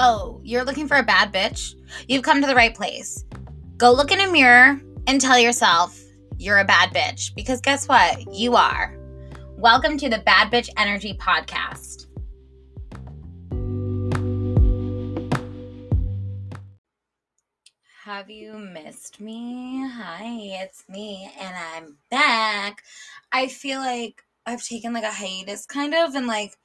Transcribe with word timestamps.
Oh, 0.00 0.40
you're 0.44 0.62
looking 0.62 0.86
for 0.86 0.96
a 0.96 1.02
bad 1.02 1.32
bitch? 1.32 1.74
You've 2.06 2.22
come 2.22 2.40
to 2.40 2.46
the 2.46 2.54
right 2.54 2.72
place. 2.72 3.24
Go 3.78 3.90
look 3.90 4.12
in 4.12 4.20
a 4.20 4.30
mirror 4.30 4.80
and 5.08 5.20
tell 5.20 5.40
yourself 5.40 6.00
you're 6.36 6.60
a 6.60 6.64
bad 6.64 6.94
bitch 6.94 7.34
because 7.34 7.60
guess 7.60 7.88
what? 7.88 8.32
You 8.32 8.54
are. 8.54 8.96
Welcome 9.56 9.98
to 9.98 10.08
the 10.08 10.18
Bad 10.18 10.52
Bitch 10.52 10.68
Energy 10.76 11.18
Podcast. 11.20 12.06
Have 18.04 18.30
you 18.30 18.56
missed 18.56 19.20
me? 19.20 19.84
Hi, 19.84 20.62
it's 20.62 20.84
me, 20.88 21.28
and 21.40 21.56
I'm 21.74 21.96
back. 22.08 22.84
I 23.32 23.48
feel 23.48 23.80
like 23.80 24.22
I've 24.46 24.64
taken 24.64 24.92
like 24.92 25.02
a 25.02 25.10
hiatus, 25.10 25.66
kind 25.66 25.92
of, 25.92 26.14
and 26.14 26.28
like 26.28 26.56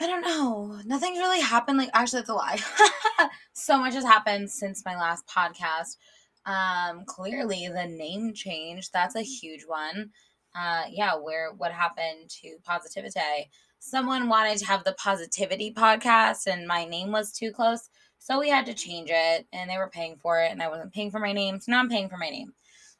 I 0.00 0.06
don't 0.06 0.20
know. 0.20 0.78
Nothing's 0.84 1.18
really 1.18 1.40
happened. 1.40 1.78
Like, 1.78 1.90
actually, 1.94 2.20
that's 2.20 2.30
a 2.30 2.34
lie. 2.34 2.58
so 3.54 3.78
much 3.78 3.94
has 3.94 4.04
happened 4.04 4.50
since 4.50 4.84
my 4.84 4.94
last 4.96 5.26
podcast. 5.26 5.96
Um, 6.44 7.04
clearly, 7.06 7.68
the 7.68 7.86
name 7.86 8.34
change. 8.34 8.90
That's 8.90 9.16
a 9.16 9.22
huge 9.22 9.64
one. 9.66 10.10
Uh, 10.54 10.84
yeah, 10.90 11.14
where 11.14 11.52
what 11.52 11.72
happened 11.72 12.28
to 12.42 12.56
Positivity? 12.64 13.50
Someone 13.78 14.28
wanted 14.28 14.58
to 14.58 14.66
have 14.66 14.84
the 14.84 14.92
Positivity 14.94 15.72
podcast, 15.72 16.46
and 16.46 16.66
my 16.66 16.84
name 16.84 17.10
was 17.10 17.32
too 17.32 17.50
close. 17.50 17.88
So 18.18 18.38
we 18.38 18.50
had 18.50 18.66
to 18.66 18.74
change 18.74 19.08
it, 19.10 19.46
and 19.52 19.70
they 19.70 19.78
were 19.78 19.88
paying 19.88 20.16
for 20.16 20.42
it, 20.42 20.52
and 20.52 20.62
I 20.62 20.68
wasn't 20.68 20.92
paying 20.92 21.10
for 21.10 21.20
my 21.20 21.32
name. 21.32 21.58
So 21.60 21.72
now 21.72 21.80
I'm 21.80 21.88
paying 21.88 22.10
for 22.10 22.18
my 22.18 22.28
name. 22.28 22.52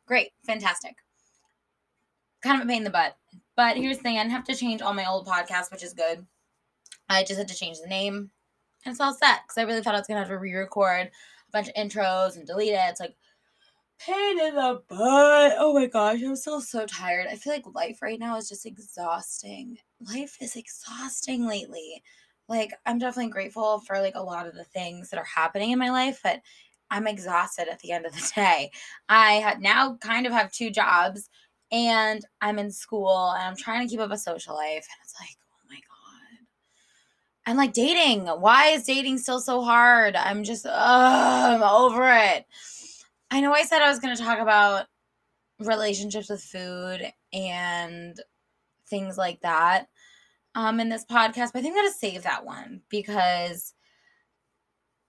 Great. 0.07 0.31
Fantastic. 0.47 0.97
Kind 2.43 2.61
of 2.61 2.67
a 2.67 2.69
pain 2.69 2.79
in 2.79 2.85
the 2.85 2.91
butt. 2.91 3.17
But 3.55 3.77
here's 3.77 3.99
the 3.99 4.03
thing 4.03 4.19
I 4.19 4.23
didn't 4.23 4.33
have 4.33 4.45
to 4.45 4.55
change 4.55 4.81
all 4.81 4.95
my 4.95 5.09
old 5.09 5.27
podcasts, 5.27 5.71
which 5.71 5.83
is 5.83 5.93
good 5.93 6.27
I 7.09 7.25
just 7.25 7.39
had 7.39 7.49
to 7.49 7.55
change 7.55 7.79
the 7.81 7.89
name 7.89 8.31
and 8.85 8.93
it's 8.93 9.01
all 9.01 9.15
set 9.15 9.43
because 9.45 9.59
I 9.59 9.63
really 9.63 9.83
thought 9.83 9.95
I 9.95 9.99
was 9.99 10.07
gonna 10.07 10.21
have 10.21 10.29
to 10.29 10.39
re-record 10.39 11.07
a 11.07 11.53
bunch 11.53 11.69
of 11.69 11.75
intros 11.75 12.37
and 12.37 12.47
delete 12.47 12.73
it. 12.73 12.81
It's 12.89 13.01
like 13.01 13.17
pain 13.99 14.39
in 14.41 14.55
the 14.55 14.83
butt. 14.89 15.55
Oh 15.59 15.73
my 15.75 15.87
gosh, 15.87 16.23
I'm 16.23 16.37
still 16.37 16.61
so 16.61 16.87
tired. 16.87 17.27
I 17.29 17.37
feel 17.37 17.53
like 17.53 17.75
life 17.75 18.03
right 18.03 18.19
now 18.21 18.37
is 18.37 18.49
just 18.49 18.67
exhausting. 18.67 19.79
Life 20.01 20.37
is 20.41 20.57
exhausting 20.57 21.47
lately. 21.47 22.03
Like 22.49 22.73
I'm 22.87 22.99
definitely 22.99 23.33
grateful 23.33 23.81
for 23.81 24.01
like 24.01 24.15
a 24.15 24.23
lot 24.23 24.47
of 24.47 24.55
the 24.55 24.65
things 24.65 25.11
that 25.11 25.19
are 25.19 25.25
happening 25.25 25.73
in 25.73 25.79
my 25.79 25.91
life, 25.91 26.21
but 26.23 26.41
I'm 26.91 27.07
exhausted 27.09 27.69
at 27.69 27.81
the 27.81 27.91
end 27.93 28.07
of 28.07 28.13
the 28.13 28.33
day. 28.37 28.71
I 29.09 29.35
had 29.35 29.61
now 29.61 29.97
kind 30.01 30.27
of 30.27 30.33
have 30.33 30.53
two 30.53 30.71
jobs 30.71 31.29
and 31.73 32.25
I'm 32.41 32.59
in 32.61 32.71
school 32.71 33.33
and 33.33 33.43
I'm 33.43 33.57
trying 33.57 33.87
to 33.87 33.91
keep 33.91 34.01
up 34.01 34.13
a 34.13 34.19
social 34.19 34.55
life 34.55 34.87
and 34.87 35.01
it's 35.03 35.15
like 35.21 35.37
and 37.47 37.57
like 37.57 37.73
dating. 37.73 38.27
Why 38.27 38.69
is 38.69 38.85
dating 38.85 39.19
still 39.19 39.41
so 39.41 39.63
hard? 39.63 40.17
I'm 40.17 40.45
just, 40.45 40.67
I'm 40.67 41.63
over 41.63 42.09
it. 42.09 42.45
I 43.31 43.41
know 43.41 43.53
I 43.53 43.63
said 43.63 43.83
I 43.83 43.89
was 43.89 44.01
going 44.01 44.17
to 44.17 44.23
talk 44.23 44.39
about 44.39 44.87
relationships 45.61 46.29
with 46.29 46.43
food 46.43 47.13
and 47.33 48.21
things 48.89 49.17
like 49.17 49.41
that 49.41 49.89
um, 50.55 50.81
in 50.81 50.89
this 50.89 51.05
podcast, 51.05 51.53
but 51.53 51.59
I 51.59 51.63
think 51.63 51.77
I'm 51.77 51.83
going 51.83 51.93
to 51.93 51.99
save 51.99 52.23
that 52.25 52.45
one 52.45 52.83
because 52.89 53.75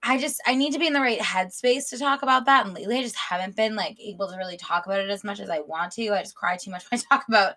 I 0.02 0.18
just 0.18 0.40
I 0.46 0.54
need 0.54 0.72
to 0.74 0.78
be 0.78 0.86
in 0.86 0.92
the 0.92 1.00
right 1.00 1.18
headspace 1.18 1.90
to 1.90 1.98
talk 1.98 2.22
about 2.22 2.46
that. 2.46 2.64
And 2.64 2.74
lately, 2.74 2.98
I 2.98 3.02
just 3.02 3.16
haven't 3.16 3.56
been 3.56 3.74
like 3.74 3.98
able 4.00 4.28
to 4.28 4.36
really 4.36 4.56
talk 4.56 4.86
about 4.86 5.00
it 5.00 5.10
as 5.10 5.24
much 5.24 5.40
as 5.40 5.50
I 5.50 5.60
want 5.60 5.92
to. 5.92 6.10
I 6.10 6.22
just 6.22 6.36
cry 6.36 6.56
too 6.56 6.70
much 6.70 6.84
when 6.90 7.00
I 7.00 7.14
talk 7.14 7.26
about 7.28 7.54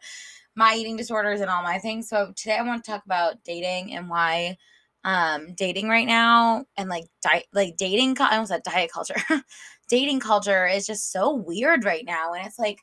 my 0.55 0.75
eating 0.75 0.97
disorders 0.97 1.41
and 1.41 1.49
all 1.49 1.63
my 1.63 1.80
things. 1.80 2.09
So 2.09 2.33
today 2.35 2.57
I 2.57 2.63
want 2.63 2.83
to 2.83 2.91
talk 2.91 3.05
about 3.05 3.44
dating 3.44 3.94
and 3.94 4.09
why 4.09 4.58
um 5.03 5.55
dating 5.55 5.89
right 5.89 6.05
now 6.05 6.66
and 6.77 6.88
like 6.88 7.05
like 7.53 7.75
dating 7.77 8.16
I 8.19 8.33
almost 8.33 8.52
said 8.52 8.63
diet 8.63 8.92
culture. 8.93 9.15
dating 9.89 10.20
culture 10.20 10.67
is 10.67 10.86
just 10.86 11.11
so 11.11 11.36
weird 11.36 11.86
right 11.86 12.05
now 12.05 12.33
and 12.33 12.45
it's 12.45 12.59
like 12.59 12.80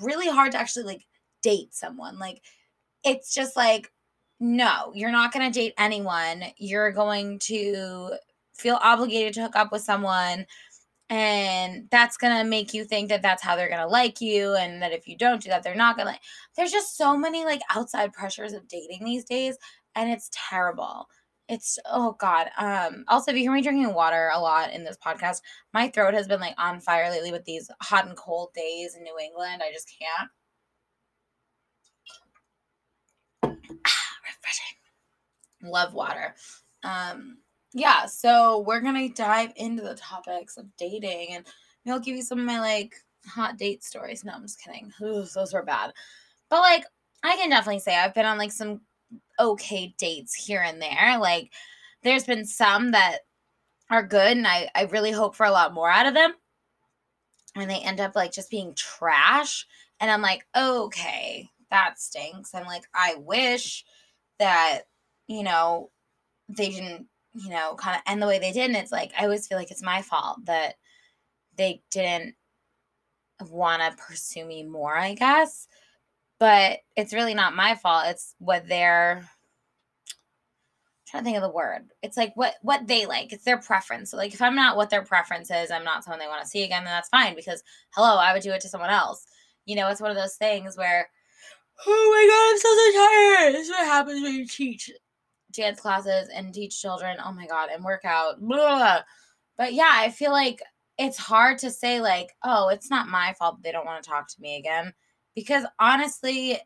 really 0.00 0.28
hard 0.28 0.52
to 0.52 0.58
actually 0.58 0.84
like 0.84 1.04
date 1.42 1.74
someone. 1.74 2.18
Like 2.18 2.40
it's 3.04 3.34
just 3.34 3.56
like 3.56 3.90
no, 4.40 4.90
you're 4.94 5.12
not 5.12 5.32
going 5.32 5.50
to 5.50 5.56
date 5.56 5.72
anyone. 5.78 6.42
You're 6.58 6.90
going 6.90 7.38
to 7.44 8.14
feel 8.54 8.78
obligated 8.82 9.34
to 9.34 9.42
hook 9.42 9.54
up 9.54 9.70
with 9.70 9.82
someone 9.82 10.46
and 11.10 11.88
that's 11.90 12.16
to 12.36 12.48
make 12.48 12.72
you 12.72 12.84
think 12.84 13.08
that 13.08 13.22
that's 13.22 13.42
how 13.42 13.54
they're 13.56 13.68
to 13.80 13.86
like 13.86 14.20
you 14.20 14.54
and 14.54 14.80
that 14.80 14.92
if 14.92 15.06
you 15.06 15.16
don't 15.16 15.42
do 15.42 15.48
that 15.50 15.62
they're 15.62 15.74
not 15.74 15.96
to 15.98 16.04
like 16.04 16.20
there's 16.56 16.72
just 16.72 16.96
so 16.96 17.16
many 17.16 17.44
like 17.44 17.60
outside 17.74 18.12
pressures 18.12 18.52
of 18.52 18.66
dating 18.68 19.04
these 19.04 19.24
days 19.24 19.56
and 19.94 20.10
it's 20.10 20.30
terrible. 20.32 21.06
It's 21.48 21.78
oh 21.90 22.16
god 22.18 22.48
um 22.56 23.04
also 23.08 23.30
if 23.30 23.36
you 23.36 23.42
hear 23.42 23.52
me 23.52 23.62
drinking 23.62 23.92
water 23.92 24.30
a 24.32 24.40
lot 24.40 24.72
in 24.72 24.84
this 24.84 24.96
podcast 25.04 25.42
my 25.74 25.88
throat 25.88 26.14
has 26.14 26.28
been 26.28 26.40
like 26.40 26.54
on 26.56 26.80
fire 26.80 27.10
lately 27.10 27.32
with 27.32 27.44
these 27.44 27.70
hot 27.82 28.06
and 28.06 28.16
cold 28.16 28.54
days 28.54 28.94
in 28.94 29.02
new 29.02 29.18
england 29.18 29.60
i 29.62 29.70
just 29.72 29.90
can't. 29.98 30.30
Ah, 33.86 34.16
refreshing. 34.24 34.76
Love 35.70 35.94
water. 35.94 36.34
Um 36.84 37.38
yeah, 37.74 38.06
so 38.06 38.60
we're 38.66 38.80
gonna 38.80 39.08
dive 39.08 39.52
into 39.56 39.82
the 39.82 39.94
topics 39.94 40.56
of 40.56 40.66
dating 40.76 41.34
and 41.34 41.46
I'll 41.86 42.00
give 42.00 42.16
you 42.16 42.22
some 42.22 42.40
of 42.40 42.44
my 42.44 42.60
like 42.60 42.94
hot 43.26 43.56
date 43.56 43.82
stories. 43.82 44.24
No, 44.24 44.32
I'm 44.32 44.42
just 44.42 44.62
kidding. 44.62 44.92
Ooh, 45.02 45.24
those 45.34 45.52
were 45.52 45.62
bad. 45.62 45.92
But 46.50 46.60
like 46.60 46.84
I 47.22 47.36
can 47.36 47.50
definitely 47.50 47.80
say 47.80 47.96
I've 47.96 48.14
been 48.14 48.26
on 48.26 48.38
like 48.38 48.52
some 48.52 48.82
okay 49.38 49.94
dates 49.98 50.34
here 50.34 50.62
and 50.62 50.80
there. 50.80 51.18
Like 51.18 51.52
there's 52.02 52.24
been 52.24 52.44
some 52.44 52.92
that 52.92 53.18
are 53.90 54.02
good 54.02 54.36
and 54.36 54.46
I, 54.46 54.70
I 54.74 54.84
really 54.84 55.12
hope 55.12 55.34
for 55.36 55.46
a 55.46 55.50
lot 55.50 55.74
more 55.74 55.90
out 55.90 56.06
of 56.06 56.14
them. 56.14 56.32
And 57.54 57.70
they 57.70 57.80
end 57.80 58.00
up 58.00 58.16
like 58.16 58.32
just 58.32 58.50
being 58.50 58.74
trash. 58.74 59.66
And 60.00 60.10
I'm 60.10 60.22
like, 60.22 60.46
okay, 60.56 61.48
that 61.70 62.00
stinks. 62.00 62.54
I'm 62.54 62.64
like, 62.64 62.84
I 62.94 63.16
wish 63.16 63.84
that, 64.38 64.82
you 65.26 65.42
know, 65.42 65.90
they 66.48 66.70
didn't 66.70 67.06
you 67.34 67.50
know, 67.50 67.74
kind 67.74 67.96
of 67.96 68.02
end 68.06 68.22
the 68.22 68.26
way 68.26 68.38
they 68.38 68.52
did. 68.52 68.66
And 68.66 68.76
it's 68.76 68.92
like, 68.92 69.12
I 69.18 69.24
always 69.24 69.46
feel 69.46 69.58
like 69.58 69.70
it's 69.70 69.82
my 69.82 70.02
fault 70.02 70.44
that 70.44 70.74
they 71.56 71.82
didn't 71.90 72.34
want 73.40 73.82
to 73.82 74.02
pursue 74.02 74.44
me 74.44 74.62
more, 74.62 74.96
I 74.96 75.14
guess. 75.14 75.68
But 76.38 76.80
it's 76.96 77.14
really 77.14 77.34
not 77.34 77.54
my 77.54 77.74
fault. 77.76 78.06
It's 78.08 78.34
what 78.38 78.68
they're 78.68 79.18
I'm 79.18 79.26
trying 81.06 81.22
to 81.22 81.24
think 81.24 81.36
of 81.36 81.42
the 81.42 81.54
word. 81.54 81.90
It's 82.02 82.16
like 82.16 82.32
what 82.34 82.54
what 82.62 82.86
they 82.86 83.06
like. 83.06 83.32
It's 83.32 83.44
their 83.44 83.58
preference. 83.58 84.10
So 84.10 84.16
like 84.16 84.34
if 84.34 84.42
I'm 84.42 84.56
not 84.56 84.76
what 84.76 84.90
their 84.90 85.02
preference 85.02 85.50
is, 85.50 85.70
I'm 85.70 85.84
not 85.84 86.04
someone 86.04 86.18
they 86.18 86.26
want 86.26 86.42
to 86.42 86.48
see 86.48 86.64
again, 86.64 86.84
then 86.84 86.92
that's 86.92 87.08
fine 87.10 87.36
because 87.36 87.62
hello, 87.94 88.16
I 88.16 88.32
would 88.32 88.42
do 88.42 88.52
it 88.52 88.60
to 88.62 88.68
someone 88.68 88.90
else. 88.90 89.26
You 89.66 89.76
know, 89.76 89.88
it's 89.88 90.00
one 90.00 90.10
of 90.10 90.16
those 90.16 90.34
things 90.34 90.76
where 90.76 91.08
oh 91.86 92.10
my 92.12 92.26
god, 92.28 92.50
I'm 92.50 92.58
so 92.58 92.74
so 92.74 92.92
tired. 93.06 93.54
This 93.54 93.68
is 93.68 93.70
what 93.70 93.86
happens 93.86 94.22
when 94.22 94.34
you 94.34 94.46
teach 94.46 94.90
dance 95.52 95.80
classes 95.80 96.28
and 96.34 96.52
teach 96.52 96.80
children. 96.80 97.18
Oh 97.24 97.32
my 97.32 97.46
God, 97.46 97.68
and 97.72 97.84
work 97.84 98.04
out. 98.04 98.40
Blah. 98.40 99.00
But 99.56 99.74
yeah, 99.74 99.90
I 99.92 100.10
feel 100.10 100.32
like 100.32 100.60
it's 100.98 101.18
hard 101.18 101.58
to 101.58 101.70
say, 101.70 102.00
like, 102.00 102.30
oh, 102.42 102.68
it's 102.68 102.90
not 102.90 103.08
my 103.08 103.34
fault 103.38 103.62
they 103.62 103.72
don't 103.72 103.86
want 103.86 104.02
to 104.02 104.10
talk 104.10 104.28
to 104.28 104.40
me 104.40 104.56
again. 104.56 104.92
Because 105.34 105.64
honestly, 105.78 106.58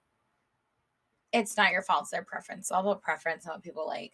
it's 1.33 1.57
not 1.57 1.73
your 1.73 1.83
fault. 1.83 2.03
It's 2.03 2.11
their 2.11 2.25
preference. 2.25 2.67
It's 2.67 2.71
all 2.73 2.81
about 2.81 3.03
preference 3.03 3.45
and 3.45 3.53
what 3.53 3.63
people 3.63 3.87
like. 3.87 4.13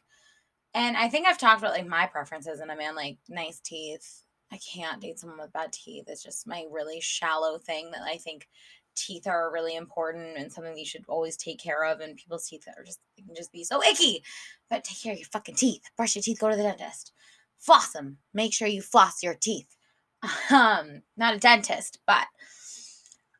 And 0.74 0.96
I 0.96 1.08
think 1.08 1.26
I've 1.26 1.38
talked 1.38 1.60
about 1.60 1.74
like 1.74 1.86
my 1.86 2.06
preferences 2.06 2.60
in 2.60 2.70
a 2.70 2.76
man, 2.76 2.94
like 2.94 3.18
nice 3.28 3.60
teeth. 3.60 4.24
I 4.50 4.58
can't 4.58 5.00
date 5.00 5.18
someone 5.18 5.38
with 5.38 5.52
bad 5.52 5.72
teeth. 5.72 6.04
It's 6.08 6.22
just 6.22 6.46
my 6.46 6.66
really 6.70 7.00
shallow 7.00 7.58
thing 7.58 7.90
that 7.92 8.02
I 8.02 8.16
think 8.18 8.48
teeth 8.94 9.26
are 9.26 9.53
really 9.53 9.76
important 9.76 10.36
and 10.36 10.53
something 10.53 10.76
you 10.76 10.84
should 10.84 11.04
always 11.08 11.36
take 11.36 11.60
care 11.60 11.84
of. 11.84 12.00
And 12.00 12.16
people's 12.16 12.47
teeth 12.47 12.66
are 12.76 12.84
just 12.84 13.00
can 13.16 13.34
just 13.34 13.52
be 13.52 13.64
so 13.64 13.82
icky. 13.82 14.22
But 14.70 14.84
take 14.84 15.02
care 15.02 15.12
of 15.12 15.19
your 15.19 15.28
fucking 15.32 15.56
teeth. 15.56 15.82
Brush 15.96 16.14
your 16.14 16.22
teeth. 16.22 16.40
Go 16.40 16.50
to 16.50 16.56
the 16.56 16.62
dentist. 16.62 17.12
Floss 17.58 17.93
them. 17.93 18.19
Make 18.34 18.52
sure 18.52 18.69
you 18.69 18.82
floss 18.82 19.22
your 19.22 19.34
teeth. 19.34 19.76
Um, 20.50 21.02
not 21.16 21.34
a 21.34 21.38
dentist, 21.38 21.99
but 22.06 22.26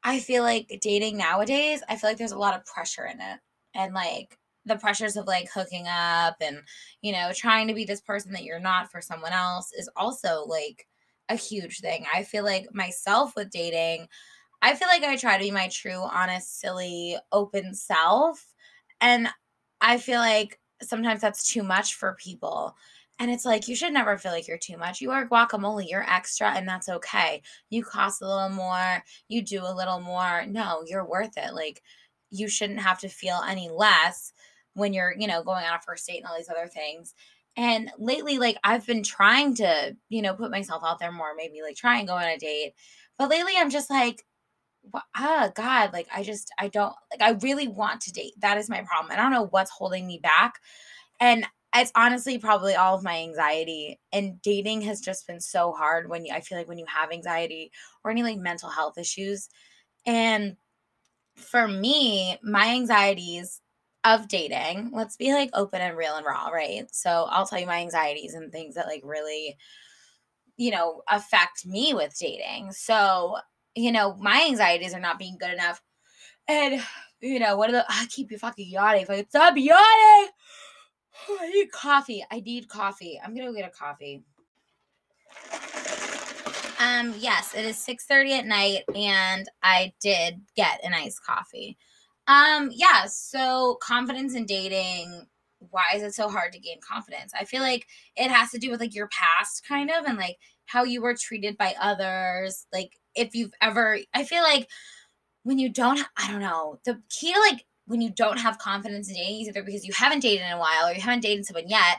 I 0.03 0.19
feel 0.19 0.43
like 0.43 0.81
dating 0.81 1.17
nowadays. 1.17 1.81
I 1.89 1.97
feel 1.97 2.11
like 2.11 2.19
there's 2.19 2.33
a 2.33 2.39
lot 2.39 2.57
of 2.57 2.67
pressure 2.67 3.07
in 3.07 3.21
it, 3.21 3.39
and 3.75 3.95
like 3.95 4.37
the 4.65 4.77
pressures 4.77 5.17
of 5.17 5.27
like 5.27 5.49
hooking 5.53 5.87
up 5.89 6.37
and 6.41 6.59
you 7.03 7.13
know 7.13 7.31
trying 7.35 7.69
to 7.69 7.75
be 7.75 7.85
this 7.85 8.01
person 8.01 8.33
that 8.33 8.45
you're 8.45 8.61
not 8.61 8.91
for 8.91 9.01
someone 9.01 9.33
else 9.33 9.73
is 9.73 9.89
also 9.97 10.45
like 10.47 10.87
a 11.29 11.37
huge 11.37 11.81
thing. 11.81 12.05
I 12.13 12.25
feel 12.25 12.45
like 12.45 12.67
myself 12.73 13.35
with 13.37 13.51
dating, 13.51 14.09
I 14.63 14.75
feel 14.75 14.89
like 14.89 15.03
I 15.03 15.17
try 15.17 15.37
to 15.37 15.45
be 15.45 15.51
my 15.51 15.69
true, 15.69 16.01
honest, 16.01 16.61
silly, 16.61 17.17
open 17.33 17.75
self. 17.75 18.47
And 19.01 19.29
I 19.81 19.99
feel 19.99 20.21
like 20.21 20.61
sometimes 20.81 21.21
that's 21.21 21.51
too 21.53 21.63
much 21.63 21.95
for 21.95 22.15
people. 22.15 22.77
And 23.19 23.31
it's 23.31 23.45
like, 23.45 23.69
you 23.69 23.77
should 23.77 23.93
never 23.93 24.17
feel 24.17 24.33
like 24.33 24.49
you're 24.49 24.59
too 24.59 24.77
much. 24.77 25.01
You 25.01 25.11
are 25.11 25.29
guacamole, 25.29 25.89
you're 25.89 26.09
extra, 26.09 26.51
and 26.51 26.67
that's 26.67 26.89
okay. 26.89 27.43
You 27.71 27.85
cost 27.85 28.23
a 28.23 28.27
little 28.27 28.49
more, 28.49 29.05
you 29.29 29.43
do 29.43 29.63
a 29.63 29.75
little 29.75 30.01
more. 30.01 30.45
No, 30.47 30.83
you're 30.87 31.05
worth 31.05 31.37
it. 31.37 31.55
Like, 31.55 31.83
you 32.31 32.49
shouldn't 32.49 32.81
have 32.81 32.99
to 33.01 33.09
feel 33.09 33.41
any 33.47 33.69
less 33.69 34.33
when 34.75 34.93
you're, 34.93 35.15
you 35.19 35.27
know, 35.27 35.43
going 35.43 35.65
on 35.65 35.75
a 35.75 35.81
first 35.81 36.07
date 36.07 36.19
and 36.19 36.27
all 36.27 36.37
these 36.37 36.49
other 36.49 36.67
things. 36.67 37.15
And 37.57 37.91
lately, 37.99 38.39
like 38.39 38.57
I've 38.65 38.87
been 38.87 39.03
trying 39.03 39.55
to, 39.57 39.95
you 40.09 40.23
know, 40.23 40.35
put 40.35 40.51
myself 40.51 40.83
out 40.85 40.99
there 40.99 41.13
more, 41.13 41.35
maybe 41.37 41.61
like 41.63 41.77
try 41.77 41.99
and 41.99 42.09
go 42.09 42.15
on 42.15 42.23
a 42.23 42.39
date. 42.39 42.73
But 43.19 43.29
lately 43.29 43.53
I'm 43.59 43.69
just 43.71 43.91
like, 43.91 44.25
oh 45.17 45.51
God, 45.55 45.93
like 45.93 46.09
I 46.15 46.23
just 46.23 46.51
I 46.59 46.69
don't 46.69 46.95
like 47.11 47.23
I 47.23 47.39
really 47.43 47.69
want 47.69 48.01
to 48.03 48.13
date. 48.13 48.35
That 48.39 48.59
is 48.59 48.69
my 48.69 48.83
problem. 48.83 49.13
I 49.13 49.17
don't 49.17 49.33
know 49.33 49.47
what's 49.51 49.71
holding 49.71 50.07
me 50.07 50.19
back. 50.23 50.55
And 51.21 51.47
it's 51.75 51.93
honestly 51.95 52.39
probably 52.39 52.75
all 52.75 52.95
of 52.95 53.05
my 53.05 53.19
anxiety 53.19 53.99
and 54.13 54.41
dating 54.43 54.83
has 54.83 55.01
just 55.01 55.27
been 55.27 55.41
so 55.41 55.73
hard 55.73 56.09
when 56.09 56.25
you, 56.27 56.35
I 56.35 56.41
feel 56.41 56.59
like 56.59 56.69
when 56.69 56.79
you 56.79 56.85
have 56.87 57.11
anxiety 57.13 57.73
or 58.05 58.11
any 58.11 58.23
like 58.23 58.39
mental 58.39 58.69
health 58.69 58.99
issues. 58.99 59.49
And 60.05 60.57
for 61.37 61.67
me, 61.67 62.39
my 62.43 62.69
anxieties 62.69 63.61
of 64.05 64.29
dating, 64.29 64.91
let's 64.93 65.17
be 65.17 65.33
like 65.33 65.51
open 65.55 65.81
and 65.81 65.97
real 65.97 66.17
and 66.17 66.27
raw, 66.27 66.49
right? 66.49 66.85
So 66.93 67.27
I'll 67.31 67.47
tell 67.47 67.61
you 67.61 67.67
my 67.67 67.79
anxieties 67.79 68.35
and 68.35 68.53
things 68.53 68.75
that 68.75 68.87
like 68.87 69.03
really, 69.05 69.57
you 70.57 70.73
know, 70.73 71.03
affect 71.09 71.65
me 71.65 71.95
with 71.95 72.19
dating. 72.19 72.73
So, 72.73 73.37
you 73.75 73.93
know, 73.93 74.15
my 74.17 74.45
anxieties 74.49 74.95
are 74.95 75.01
not 75.01 75.19
being 75.19 75.37
good 75.39 75.53
enough. 75.53 75.81
And, 76.49 76.83
you 77.21 77.39
know, 77.39 77.57
what 77.57 77.71
are 77.71 77.75
the, 77.75 77.85
I 77.89 78.07
keep 78.09 78.31
you 78.31 78.39
fucking 78.39 78.69
yawning. 78.69 79.07
Fucking 79.07 79.27
stop 79.29 79.57
yawning. 79.57 80.31
I 81.41 81.51
need 81.53 81.71
coffee. 81.73 82.25
I 82.31 82.41
need 82.41 82.69
coffee. 82.69 83.21
I'm 83.23 83.35
gonna 83.35 83.49
go 83.49 83.55
get 83.55 83.69
a 83.69 83.71
coffee. 83.71 84.25
Um, 86.83 87.15
yes, 87.17 87.55
it 87.55 87.65
is 87.65 87.77
6:30 87.77 88.39
at 88.39 88.47
night, 88.47 88.83
and 88.95 89.49
I 89.63 89.93
did 90.01 90.43
get 90.57 90.85
an 90.85 90.95
iced 90.95 91.25
coffee. 91.25 91.79
Um, 92.27 92.71
yeah, 92.73 93.07
so 93.07 93.79
confidence 93.81 94.35
in 94.35 94.47
dating. 94.47 95.27
Why 95.71 95.93
is 95.95 96.03
it 96.03 96.15
so 96.15 96.29
hard 96.29 96.53
to 96.53 96.59
gain 96.59 96.81
confidence? 96.81 97.33
I 97.39 97.45
feel 97.45 97.63
like 97.63 97.87
it 98.17 98.31
has 98.33 98.51
to 98.51 98.59
do 98.59 98.71
with 98.71 98.81
like 98.81 98.95
your 98.97 99.09
past 99.09 99.65
kind 99.67 99.91
of 99.91 100.07
and 100.07 100.19
like 100.19 100.39
how 100.67 100.83
you 100.83 101.01
were 101.03 101.15
treated 101.15 101.57
by 101.57 101.75
others. 101.81 102.67
Like 102.73 102.99
if 103.15 103.35
you've 103.35 103.53
ever 103.61 103.99
I 104.15 104.25
feel 104.25 104.43
like 104.43 104.69
when 105.45 105.59
you 105.59 105.69
don't 105.69 106.01
I 106.17 106.31
don't 106.31 106.41
know, 106.41 106.79
the 106.85 107.01
key 107.09 107.33
to 107.33 107.41
like 107.41 107.65
when 107.87 108.01
you 108.01 108.11
don't 108.11 108.39
have 108.39 108.59
confidence 108.59 109.09
in 109.09 109.15
dating 109.15 109.43
is 109.43 109.49
either 109.49 109.63
because 109.63 109.85
you 109.85 109.93
haven't 109.93 110.21
dated 110.21 110.47
in 110.47 110.53
a 110.53 110.59
while 110.59 110.89
or 110.89 110.93
you 110.93 111.01
haven't 111.01 111.21
dated 111.21 111.45
someone 111.45 111.69
yet 111.69 111.99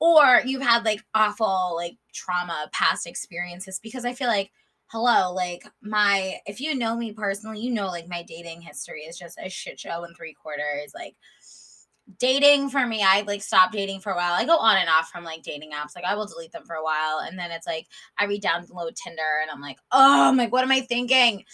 or 0.00 0.42
you've 0.44 0.62
had 0.62 0.84
like 0.84 1.04
awful 1.14 1.74
like 1.76 1.96
trauma 2.12 2.68
past 2.72 3.06
experiences 3.06 3.78
because 3.80 4.04
I 4.04 4.14
feel 4.14 4.28
like 4.28 4.50
hello, 4.86 5.32
like 5.32 5.64
my 5.80 6.38
if 6.44 6.60
you 6.60 6.74
know 6.74 6.94
me 6.94 7.12
personally, 7.12 7.60
you 7.60 7.70
know 7.70 7.86
like 7.86 8.08
my 8.08 8.22
dating 8.22 8.60
history 8.60 9.02
is 9.02 9.16
just 9.16 9.38
a 9.42 9.48
shit 9.48 9.80
show 9.80 10.04
in 10.04 10.14
three 10.14 10.34
quarters. 10.34 10.92
Like 10.94 11.14
dating 12.18 12.70
for 12.70 12.86
me, 12.86 13.02
I 13.02 13.22
like 13.22 13.42
stopped 13.42 13.72
dating 13.72 14.00
for 14.00 14.12
a 14.12 14.16
while. 14.16 14.32
I 14.32 14.44
go 14.44 14.56
on 14.56 14.76
and 14.76 14.88
off 14.88 15.10
from 15.10 15.24
like 15.24 15.42
dating 15.42 15.72
apps. 15.72 15.94
Like 15.94 16.04
I 16.04 16.14
will 16.14 16.26
delete 16.26 16.52
them 16.52 16.64
for 16.64 16.74
a 16.74 16.82
while, 16.82 17.20
and 17.24 17.38
then 17.38 17.50
it's 17.50 17.66
like 17.66 17.86
I 18.18 18.24
re-download 18.24 18.94
Tinder, 18.94 19.40
and 19.42 19.50
I'm 19.50 19.60
like, 19.60 19.78
oh, 19.92 20.28
I'm 20.28 20.36
like, 20.36 20.52
what 20.52 20.64
am 20.64 20.72
I 20.72 20.80
thinking? 20.80 21.44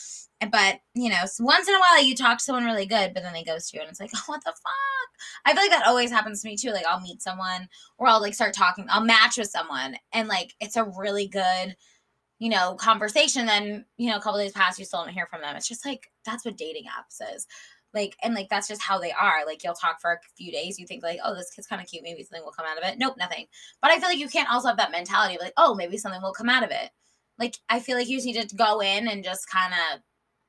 But 0.40 0.80
you 0.94 1.10
know, 1.10 1.22
once 1.40 1.68
in 1.68 1.74
a 1.74 1.78
while 1.78 2.02
you 2.02 2.14
talk 2.14 2.38
to 2.38 2.44
someone 2.44 2.64
really 2.64 2.86
good, 2.86 3.12
but 3.14 3.22
then 3.22 3.32
they 3.32 3.44
ghost 3.44 3.72
you, 3.72 3.80
and 3.80 3.88
it's 3.88 4.00
like, 4.00 4.10
oh, 4.16 4.22
what 4.26 4.44
the 4.44 4.52
fuck? 4.52 5.44
I 5.44 5.52
feel 5.52 5.62
like 5.62 5.70
that 5.70 5.86
always 5.86 6.10
happens 6.10 6.42
to 6.42 6.48
me 6.48 6.56
too. 6.56 6.70
Like 6.70 6.86
I'll 6.86 7.00
meet 7.00 7.22
someone, 7.22 7.68
or 7.98 8.06
I'll 8.06 8.20
like 8.20 8.34
start 8.34 8.54
talking, 8.54 8.86
I'll 8.88 9.04
match 9.04 9.38
with 9.38 9.50
someone, 9.50 9.96
and 10.12 10.28
like 10.28 10.54
it's 10.60 10.76
a 10.76 10.84
really 10.84 11.28
good 11.28 11.76
you 12.38 12.48
know, 12.48 12.74
conversation, 12.76 13.46
then, 13.46 13.84
you 13.96 14.08
know, 14.10 14.16
a 14.16 14.20
couple 14.20 14.38
days 14.38 14.52
pass, 14.52 14.78
you 14.78 14.84
still 14.84 15.04
don't 15.04 15.12
hear 15.12 15.26
from 15.26 15.40
them. 15.40 15.56
It's 15.56 15.66
just 15.66 15.84
like 15.84 16.10
that's 16.24 16.44
what 16.44 16.56
dating 16.56 16.84
apps 16.84 17.20
is. 17.34 17.46
Like, 17.94 18.16
and 18.22 18.34
like 18.34 18.48
that's 18.48 18.68
just 18.68 18.82
how 18.82 18.98
they 18.98 19.12
are. 19.12 19.46
Like 19.46 19.64
you'll 19.64 19.74
talk 19.74 20.00
for 20.00 20.12
a 20.12 20.18
few 20.36 20.52
days, 20.52 20.78
you 20.78 20.86
think 20.86 21.02
like, 21.02 21.20
oh, 21.24 21.34
this 21.34 21.50
kid's 21.50 21.66
kind 21.66 21.80
of 21.80 21.88
cute, 21.88 22.02
maybe 22.02 22.22
something 22.22 22.44
will 22.44 22.52
come 22.52 22.66
out 22.66 22.78
of 22.78 22.84
it. 22.84 22.98
Nope, 22.98 23.16
nothing. 23.18 23.46
But 23.80 23.90
I 23.90 23.98
feel 23.98 24.08
like 24.08 24.18
you 24.18 24.28
can't 24.28 24.50
also 24.50 24.68
have 24.68 24.76
that 24.76 24.90
mentality 24.90 25.36
of 25.36 25.40
like, 25.40 25.54
oh, 25.56 25.74
maybe 25.74 25.96
something 25.96 26.20
will 26.22 26.32
come 26.32 26.48
out 26.48 26.64
of 26.64 26.70
it. 26.70 26.90
Like 27.38 27.56
I 27.68 27.80
feel 27.80 27.96
like 27.96 28.08
you 28.08 28.16
just 28.16 28.26
need 28.26 28.48
to 28.48 28.56
go 28.56 28.80
in 28.80 29.08
and 29.08 29.24
just 29.24 29.48
kind 29.48 29.72
of 29.72 30.00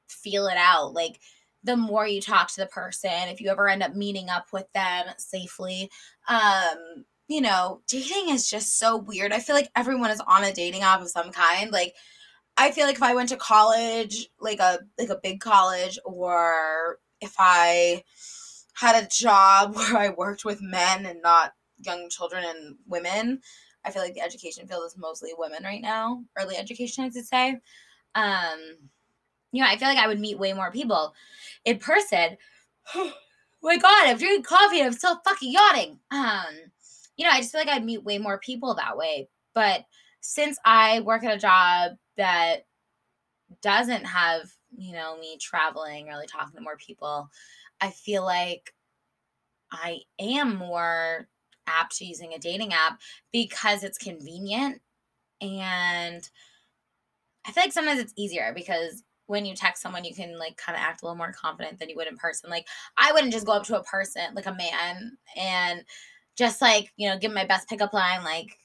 feel 0.07 0.47
it 0.47 0.57
out. 0.57 0.94
Like 0.94 1.19
the 1.63 1.77
more 1.77 2.07
you 2.07 2.21
talk 2.21 2.50
to 2.50 2.62
the 2.62 2.68
person, 2.68 3.30
if 3.30 3.41
you 3.41 3.50
ever 3.50 3.68
end 3.68 3.83
up 3.83 3.95
meeting 3.95 4.30
up 4.30 4.47
with 4.51 4.71
them 4.74 5.06
safely, 5.18 5.89
um, 6.27 7.06
you 7.27 7.41
know, 7.41 7.81
dating 7.88 8.30
is 8.30 8.50
just 8.50 8.80
so 8.80 8.97
weird. 8.97 9.31
I 9.31 9.39
feel 9.39 9.56
like 9.56 9.69
everyone 9.75 10.09
is 10.09 10.21
on 10.25 10.44
a 10.44 10.53
dating 10.53 10.81
app 10.81 11.01
of 11.01 11.09
some 11.09 11.31
kind. 11.31 11.71
Like 11.71 11.94
I 12.57 12.71
feel 12.71 12.86
like 12.86 12.95
if 12.95 13.03
I 13.03 13.15
went 13.15 13.30
to 13.30 13.38
college, 13.38 14.27
like 14.39 14.59
a 14.59 14.80
like 14.97 15.09
a 15.09 15.19
big 15.21 15.39
college 15.39 16.00
or 16.03 16.97
if 17.21 17.36
I 17.38 18.04
had 18.74 19.04
a 19.04 19.07
job 19.07 19.75
where 19.75 19.98
I 19.98 20.10
worked 20.10 20.45
with 20.45 20.62
men 20.62 21.06
and 21.06 21.21
not 21.21 21.54
young 21.81 22.10
children 22.10 22.44
and 22.45 22.75
women, 22.88 23.42
I 23.86 23.92
feel 23.92 24.01
like 24.01 24.13
the 24.13 24.21
education 24.21 24.68
field 24.68 24.83
is 24.86 24.98
mostly 24.98 25.31
women 25.38 25.63
right 25.63 25.81
now. 25.81 26.24
Early 26.38 26.57
education, 26.57 27.06
I 27.06 27.10
should 27.10 27.25
say. 27.25 27.60
Um, 28.16 28.77
you 29.51 29.63
know, 29.63 29.69
I 29.69 29.77
feel 29.77 29.88
like 29.88 29.98
I 29.98 30.07
would 30.07 30.19
meet 30.19 30.38
way 30.38 30.54
more 30.54 30.71
people 30.71 31.13
in 31.66 31.80
person. 31.80 32.38
my 33.62 33.77
god, 33.77 34.07
I'm 34.07 34.18
drinking 34.18 34.44
coffee 34.44 34.80
and 34.80 34.88
I'm 34.88 34.94
still 34.94 35.19
fucking 35.25 35.51
yawning. 35.51 36.00
Um, 36.12 36.72
you 37.18 37.25
know, 37.25 37.31
I 37.31 37.39
just 37.39 37.51
feel 37.51 37.62
like 37.62 37.69
I'd 37.69 37.86
meet 37.86 38.04
way 38.04 38.18
more 38.18 38.39
people 38.39 38.75
that 38.75 38.98
way. 38.98 39.30
But 39.54 39.86
since 40.22 40.57
I 40.65 41.01
work 41.01 41.24
at 41.24 41.36
a 41.36 41.39
job 41.39 41.94
that 42.18 42.65
doesn't 43.62 44.06
have, 44.06 44.50
you 44.80 44.94
know, 44.94 45.18
me 45.18 45.38
traveling, 45.40 46.08
really 46.08 46.28
talking 46.28 46.56
to 46.56 46.62
more 46.62 46.78
people, 46.78 47.30
I 47.81 47.90
feel 47.90 48.24
like 48.24 48.74
I 49.72 50.00
am 50.20 50.56
more 50.56 51.28
apt 51.68 51.98
to 51.98 52.06
using 52.06 52.34
a 52.34 52.40
dating 52.40 52.74
app 52.74 53.00
because 53.31 53.84
it's 53.84 53.98
convenient 53.98 54.81
and 55.42 56.28
I 57.46 57.52
feel 57.52 57.64
like 57.64 57.74
sometimes 57.74 58.00
it's 58.00 58.14
easier 58.18 58.52
because 58.56 59.04
when 59.28 59.46
you 59.46 59.54
text 59.54 59.84
someone 59.84 60.04
you 60.04 60.16
can 60.16 60.40
like 60.40 60.58
kind 60.58 60.76
of 60.76 60.82
act 60.82 61.02
a 61.02 61.06
little 61.06 61.18
more 61.18 61.32
confident 61.32 61.78
than 61.78 61.90
you 61.90 61.96
would 61.96 62.08
in 62.08 62.18
person. 62.18 62.50
Like 62.50 62.68
I 62.98 63.12
wouldn't 63.12 63.34
just 63.34 63.46
go 63.46 63.52
up 63.54 63.64
to 63.66 63.80
a 63.80 63.84
person 63.84 64.34
like 64.34 64.48
a 64.48 64.56
man 64.56 65.18
and 65.38 65.84
just 66.36 66.62
like, 66.62 66.92
you 66.96 67.08
know, 67.08 67.18
give 67.20 67.34
my 67.34 67.46
best 67.46 67.70
pickup 67.70 67.94
line 67.94 68.24
like, 68.24 68.58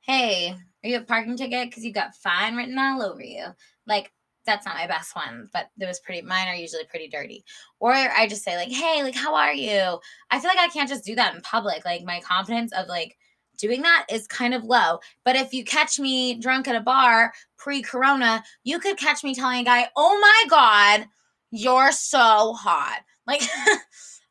hey, 0.00 0.54
are 0.84 0.88
you 0.88 0.96
a 0.98 1.02
parking 1.02 1.36
ticket? 1.36 1.68
Because 1.68 1.84
you 1.84 1.92
got 1.92 2.16
fine 2.16 2.56
written 2.56 2.78
all 2.78 3.02
over 3.02 3.22
you. 3.22 3.46
Like, 3.86 4.12
that's 4.48 4.66
not 4.66 4.76
my 4.76 4.86
best 4.86 5.14
one, 5.14 5.48
but 5.52 5.70
it 5.78 5.86
was 5.86 6.00
pretty, 6.00 6.22
mine 6.22 6.48
are 6.48 6.54
usually 6.54 6.84
pretty 6.84 7.08
dirty. 7.08 7.44
Or 7.78 7.92
I 7.92 8.26
just 8.26 8.42
say, 8.42 8.56
like, 8.56 8.70
hey, 8.70 9.02
like, 9.02 9.14
how 9.14 9.34
are 9.34 9.52
you? 9.52 10.00
I 10.30 10.40
feel 10.40 10.48
like 10.48 10.58
I 10.58 10.68
can't 10.68 10.88
just 10.88 11.04
do 11.04 11.14
that 11.14 11.34
in 11.34 11.40
public. 11.42 11.84
Like, 11.84 12.02
my 12.04 12.20
confidence 12.20 12.72
of 12.72 12.88
like, 12.88 13.16
doing 13.58 13.82
that 13.82 14.06
is 14.10 14.26
kind 14.26 14.54
of 14.54 14.64
low. 14.64 15.00
But 15.24 15.36
if 15.36 15.52
you 15.52 15.64
catch 15.64 15.98
me 15.98 16.34
drunk 16.34 16.68
at 16.68 16.76
a 16.76 16.80
bar 16.80 17.32
pre 17.56 17.82
corona, 17.82 18.42
you 18.64 18.78
could 18.78 18.96
catch 18.96 19.22
me 19.22 19.34
telling 19.34 19.60
a 19.60 19.64
guy, 19.64 19.88
oh 19.96 20.18
my 20.20 20.48
God, 20.48 21.06
you're 21.50 21.92
so 21.92 22.52
hot. 22.54 23.00
Like, 23.26 23.42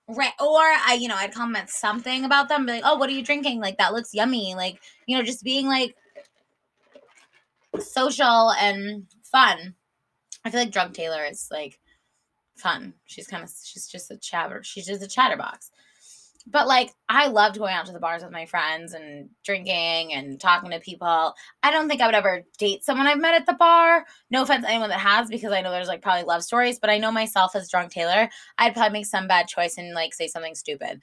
Right. 0.10 0.32
Or 0.40 0.62
I, 0.62 0.98
you 1.00 1.10
know, 1.10 1.18
I'd 1.18 1.34
comment 1.34 1.70
something 1.70 2.24
about 2.24 2.48
them, 2.48 2.66
be 2.66 2.72
like, 2.72 2.84
oh, 2.86 2.96
what 2.96 3.10
are 3.10 3.14
you 3.14 3.24
drinking? 3.24 3.60
Like, 3.60 3.78
that 3.78 3.92
looks 3.92 4.14
yummy. 4.14 4.56
Like, 4.56 4.80
you 5.06 5.18
know, 5.18 5.24
just 5.24 5.44
being 5.44 5.68
like 5.68 5.96
social 7.78 8.52
and 8.54 9.06
fun. 9.24 9.76
I 10.48 10.52
feel 10.52 10.62
like 10.62 10.72
Drunk 10.72 10.94
Taylor 10.94 11.24
is 11.24 11.48
like 11.52 11.80
fun. 12.56 12.94
She's 13.06 13.28
kind 13.28 13.44
of, 13.44 13.52
she's 13.64 13.88
just 13.88 14.12
a 14.12 14.18
chatter. 14.18 14.62
She's 14.64 14.86
just 14.86 15.04
a 15.04 15.08
chatterbox 15.08 15.72
but 16.50 16.68
like 16.68 16.92
I 17.10 17.28
loved 17.28 17.58
going 17.58 17.74
out 17.74 17.86
to 17.88 17.92
the 17.92 18.00
bars 18.00 18.24
with 18.24 18.32
my 18.32 18.46
friends 18.46 18.94
and 18.94 19.30
drinking 19.44 20.14
and 20.14 20.40
talking 20.40 20.72
to 20.72 20.80
people. 20.80 21.34
I 21.62 21.72
don't 21.72 21.90
think 21.90 22.02
I 22.02 22.06
would 22.06 22.16
ever 22.16 22.44
date 22.58 22.84
someone 22.84 23.08
I've 23.08 23.20
met 23.20 23.36
at 23.36 23.46
the 23.46 23.54
bar. 23.54 24.06
No 24.32 24.44
offense 24.44 24.64
to 24.64 24.70
anyone 24.70 24.90
that 24.90 25.00
has, 25.00 25.28
because 25.28 25.52
I 25.52 25.62
know 25.62 25.72
there's 25.72 25.90
like 25.90 26.02
probably 26.02 26.24
love 26.24 26.44
stories, 26.44 26.80
but 26.80 26.90
I 26.90 26.98
know 27.00 27.12
myself 27.12 27.56
as 27.56 27.70
drunk 27.70 27.92
Taylor, 27.92 28.30
I'd 28.58 28.74
probably 28.74 29.00
make 29.00 29.06
some 29.06 29.28
bad 29.28 29.48
choice 29.48 29.78
and 29.78 29.94
like 29.94 30.14
say 30.14 30.28
something 30.28 30.56
stupid. 30.56 31.02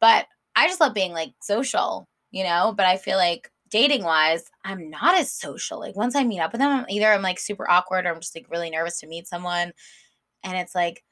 But 0.00 0.26
I 0.54 0.68
just 0.68 0.80
love 0.80 0.94
being 0.94 1.12
like 1.12 1.32
social, 1.42 2.08
you 2.30 2.44
know. 2.44 2.72
But 2.76 2.86
I 2.86 2.96
feel 2.96 3.16
like 3.16 3.50
dating 3.74 4.04
wise, 4.04 4.44
I'm 4.64 4.88
not 4.88 5.16
as 5.16 5.32
social. 5.32 5.80
Like 5.80 5.96
once 5.96 6.14
I 6.14 6.22
meet 6.22 6.38
up 6.38 6.52
with 6.52 6.60
them, 6.60 6.86
either 6.88 7.08
I'm 7.08 7.22
like 7.22 7.40
super 7.40 7.68
awkward 7.68 8.06
or 8.06 8.10
I'm 8.10 8.20
just 8.20 8.36
like 8.36 8.46
really 8.48 8.70
nervous 8.70 9.00
to 9.00 9.08
meet 9.08 9.26
someone. 9.26 9.72
And 10.44 10.56
it's 10.56 10.76
like 10.76 11.02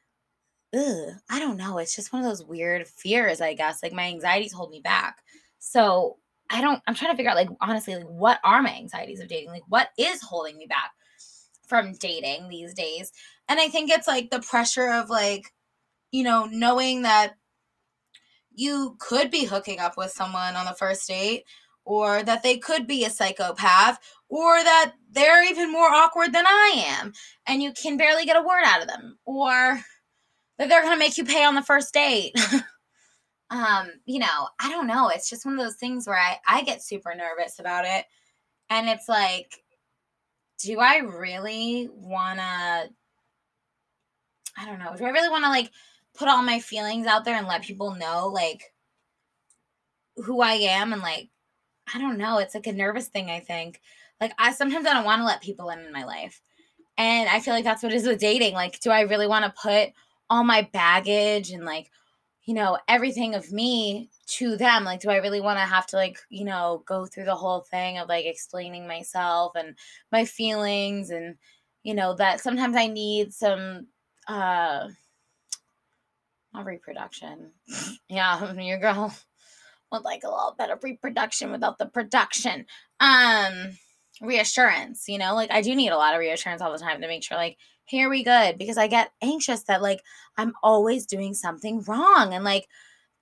ugh, 0.73 1.09
I 1.28 1.40
don't 1.40 1.57
know. 1.57 1.78
It's 1.78 1.97
just 1.97 2.12
one 2.12 2.23
of 2.23 2.28
those 2.28 2.45
weird 2.45 2.87
fears, 2.87 3.40
I 3.40 3.54
guess. 3.54 3.83
Like 3.83 3.92
my 3.92 4.04
anxieties 4.04 4.52
hold 4.52 4.71
me 4.71 4.81
back. 4.81 5.19
So 5.59 6.19
I 6.50 6.61
don't, 6.61 6.81
I'm 6.87 6.95
trying 6.95 7.11
to 7.11 7.16
figure 7.16 7.31
out, 7.31 7.37
like, 7.37 7.49
honestly, 7.61 7.97
like, 7.97 8.04
what 8.04 8.38
are 8.45 8.62
my 8.62 8.75
anxieties 8.75 9.21
of 9.21 9.28
dating? 9.28 9.50
Like, 9.50 9.64
what 9.69 9.88
is 9.99 10.23
holding 10.23 10.57
me 10.57 10.66
back 10.66 10.92
from 11.66 11.95
dating 11.95 12.49
these 12.49 12.75
days? 12.75 13.12
And 13.49 13.59
I 13.59 13.69
think 13.69 13.90
it's 13.90 14.07
like 14.07 14.31
the 14.31 14.40
pressure 14.40 14.88
of, 14.88 15.11
like, 15.11 15.52
you 16.11 16.23
know, 16.23 16.47
knowing 16.50 17.02
that 17.02 17.35
you 18.54 18.97
could 18.99 19.31
be 19.31 19.45
hooking 19.45 19.81
up 19.81 19.97
with 19.97 20.11
someone 20.11 20.57
on 20.57 20.66
the 20.66 20.75
first 20.75 21.09
date 21.09 21.45
or 21.85 22.23
that 22.23 22.43
they 22.43 22.59
could 22.59 22.87
be 22.87 23.05
a 23.05 23.11
psychopath 23.11 23.99
or 24.29 24.62
that 24.62 24.93
they're 25.11 25.45
even 25.45 25.71
more 25.71 25.89
awkward 25.89 26.33
than 26.33 26.47
I 26.47 26.85
am 27.01 27.12
and 27.47 27.62
you 27.62 27.73
can 27.73 27.97
barely 27.97 28.25
get 28.25 28.37
a 28.37 28.43
word 28.43 28.62
out 28.65 28.83
of 28.83 28.89
them 28.89 29.19
or 29.25 29.81
that 30.59 30.69
they're 30.69 30.83
going 30.83 30.95
to 30.95 30.99
make 30.99 31.19
you 31.19 31.25
pay 31.25 31.45
on 31.45 31.55
the 31.55 31.62
first 31.62 31.93
date. 31.93 32.35
um, 33.51 33.91
you 34.07 34.19
know, 34.19 34.49
I 34.61 34.71
don't 34.71 34.87
know. 34.87 35.09
It's 35.09 35.29
just 35.29 35.45
one 35.45 35.59
of 35.59 35.61
those 35.61 35.77
things 35.77 36.07
where 36.07 36.19
I, 36.19 36.39
I 36.47 36.62
get 36.62 36.83
super 36.83 37.15
nervous 37.15 37.59
about 37.59 37.85
it. 37.85 38.05
And 38.71 38.89
it's 38.89 39.09
like, 39.09 39.62
do 40.62 40.79
I 40.79 40.99
really 40.99 41.89
want 41.93 42.39
to, 42.39 42.45
I 44.57 44.67
don't 44.67 44.79
know, 44.79 44.95
do 44.97 45.05
I 45.05 45.11
really 45.11 45.29
want 45.29 45.45
to 45.45 45.51
like 45.51 45.71
put 46.15 46.29
all 46.29 46.43
my 46.43 46.61
feelings 46.61 47.07
out 47.07 47.25
there 47.25 47.37
and 47.37 47.47
let 47.47 47.62
people 47.62 47.95
know 47.95 48.29
like 48.29 48.62
who 50.17 50.41
I 50.41 50.53
am 50.53 50.93
and 50.93 51.03
like, 51.03 51.29
I 51.93 51.99
don't 51.99 52.19
know. 52.19 52.39
It's 52.39 52.55
like 52.55 52.67
a 52.67 52.73
nervous 52.73 53.09
thing, 53.09 53.31
I 53.31 53.41
think. 53.41 53.81
Like, 54.21 54.33
I 54.39 54.53
sometimes 54.53 54.87
I 54.87 54.95
don't 54.95 55.05
want 55.05 55.21
to 55.21 55.27
let 55.27 55.43
people 55.43 55.71
in 55.71 55.81
in 55.81 55.93
my 55.93 56.05
life. 56.05 56.41
And 56.99 57.29
I 57.29 57.41
feel 57.41 57.55
like 57.55 57.65
that's 57.65 57.83
what 57.83 57.93
it 57.93 57.97
is 57.97 58.07
with 58.07 58.21
dating. 58.21 58.55
Like, 58.55 58.81
do 58.81 58.91
I 58.91 59.01
really 59.03 59.27
want 59.27 59.45
to 59.45 59.61
put 59.61 59.91
all 60.31 60.45
my 60.45 60.69
baggage 60.73 61.51
and 61.51 61.65
like 61.65 61.91
you 62.45 62.55
know, 62.55 62.77
everything 62.89 63.35
of 63.35 63.53
me 63.53 64.11
to 64.27 64.57
them. 64.57 64.85
Like, 64.85 65.01
do 65.01 65.11
I 65.11 65.17
really 65.17 65.41
want 65.41 65.59
to 65.59 65.65
have 65.65 65.87
to, 65.89 65.97
like, 65.97 66.19
you 66.29 66.45
know, 66.45 66.83
go 66.87 67.07
through 67.07 67.25
the 67.25 67.35
whole 67.35 67.61
thing 67.61 67.99
of 67.99 68.09
like 68.09 68.27
explaining 68.27 68.87
myself 68.87 69.53
and 69.55 69.77
my 70.11 70.25
feelings 70.25 71.11
and, 71.11 71.37
you 71.85 71.95
know, 71.95 72.15
that 72.15 72.41
sometimes 72.41 72.77
I 72.77 72.89
need 72.89 73.33
some, 73.33 73.87
uh, 74.27 74.89
not 76.53 76.65
reproduction. 76.65 77.53
yeah, 78.09 78.53
your 78.61 78.79
girl 78.79 79.15
would 79.93 80.03
like 80.03 80.25
a 80.25 80.29
little 80.29 80.55
bit 80.59 80.71
of 80.71 80.83
reproduction 80.83 81.53
without 81.53 81.79
the 81.79 81.87
production. 81.87 82.67
Um, 83.01 83.79
reassurance, 84.21 85.05
you 85.09 85.19
know, 85.19 85.35
like 85.35 85.51
I 85.51 85.63
do 85.63 85.75
need 85.75 85.91
a 85.91 85.97
lot 85.97 86.15
of 86.15 86.21
reassurance 86.21 86.63
all 86.63 86.73
the 86.73 86.79
time 86.79 87.01
to 87.01 87.09
make 87.09 87.23
sure, 87.23 87.37
like, 87.37 87.59
here 87.85 88.09
we 88.09 88.23
good 88.23 88.59
because 88.59 88.79
I 88.79 88.87
get 88.87 89.13
anxious 89.23 89.65
that 89.65 89.83
like 89.83 90.01
I'm 90.37 90.53
always 90.63 91.05
doing 91.07 91.35
something 91.35 91.83
wrong 91.83 92.33
and 92.33 92.45
like 92.45 92.69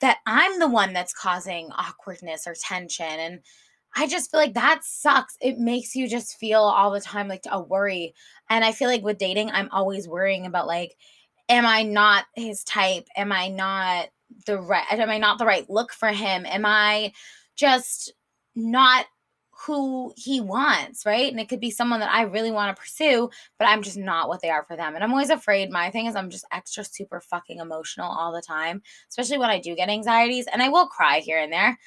that 0.00 0.18
I'm 0.26 0.58
the 0.58 0.68
one 0.68 0.92
that's 0.92 1.12
causing 1.12 1.70
awkwardness 1.72 2.46
or 2.46 2.54
tension 2.54 3.06
and 3.06 3.40
I 3.96 4.06
just 4.06 4.30
feel 4.30 4.38
like 4.38 4.54
that 4.54 4.82
sucks. 4.84 5.36
It 5.40 5.58
makes 5.58 5.96
you 5.96 6.08
just 6.08 6.36
feel 6.36 6.60
all 6.60 6.92
the 6.92 7.00
time 7.00 7.26
like 7.26 7.42
a 7.50 7.60
worry. 7.60 8.14
And 8.48 8.64
I 8.64 8.70
feel 8.70 8.88
like 8.88 9.02
with 9.02 9.18
dating, 9.18 9.50
I'm 9.50 9.68
always 9.72 10.06
worrying 10.06 10.46
about 10.46 10.68
like, 10.68 10.96
am 11.48 11.66
I 11.66 11.82
not 11.82 12.26
his 12.36 12.62
type? 12.62 13.08
Am 13.16 13.32
I 13.32 13.48
not 13.48 14.10
the 14.46 14.58
right 14.58 14.86
am 14.90 15.10
I 15.10 15.18
not 15.18 15.38
the 15.38 15.46
right 15.46 15.68
look 15.68 15.92
for 15.92 16.08
him? 16.08 16.46
Am 16.46 16.64
I 16.64 17.12
just 17.56 18.12
not 18.54 19.06
who 19.66 20.12
he 20.16 20.40
wants, 20.40 21.04
right? 21.04 21.30
And 21.30 21.38
it 21.38 21.48
could 21.48 21.60
be 21.60 21.70
someone 21.70 22.00
that 22.00 22.12
I 22.12 22.22
really 22.22 22.50
want 22.50 22.74
to 22.74 22.80
pursue, 22.80 23.28
but 23.58 23.66
I'm 23.66 23.82
just 23.82 23.98
not 23.98 24.28
what 24.28 24.40
they 24.40 24.48
are 24.48 24.64
for 24.64 24.74
them. 24.74 24.94
And 24.94 25.04
I'm 25.04 25.12
always 25.12 25.28
afraid. 25.28 25.70
My 25.70 25.90
thing 25.90 26.06
is, 26.06 26.16
I'm 26.16 26.30
just 26.30 26.46
extra 26.50 26.82
super 26.82 27.20
fucking 27.20 27.58
emotional 27.58 28.10
all 28.10 28.32
the 28.32 28.40
time, 28.40 28.82
especially 29.10 29.36
when 29.36 29.50
I 29.50 29.60
do 29.60 29.76
get 29.76 29.90
anxieties. 29.90 30.46
And 30.50 30.62
I 30.62 30.70
will 30.70 30.86
cry 30.86 31.18
here 31.18 31.38
and 31.38 31.52
there. 31.52 31.78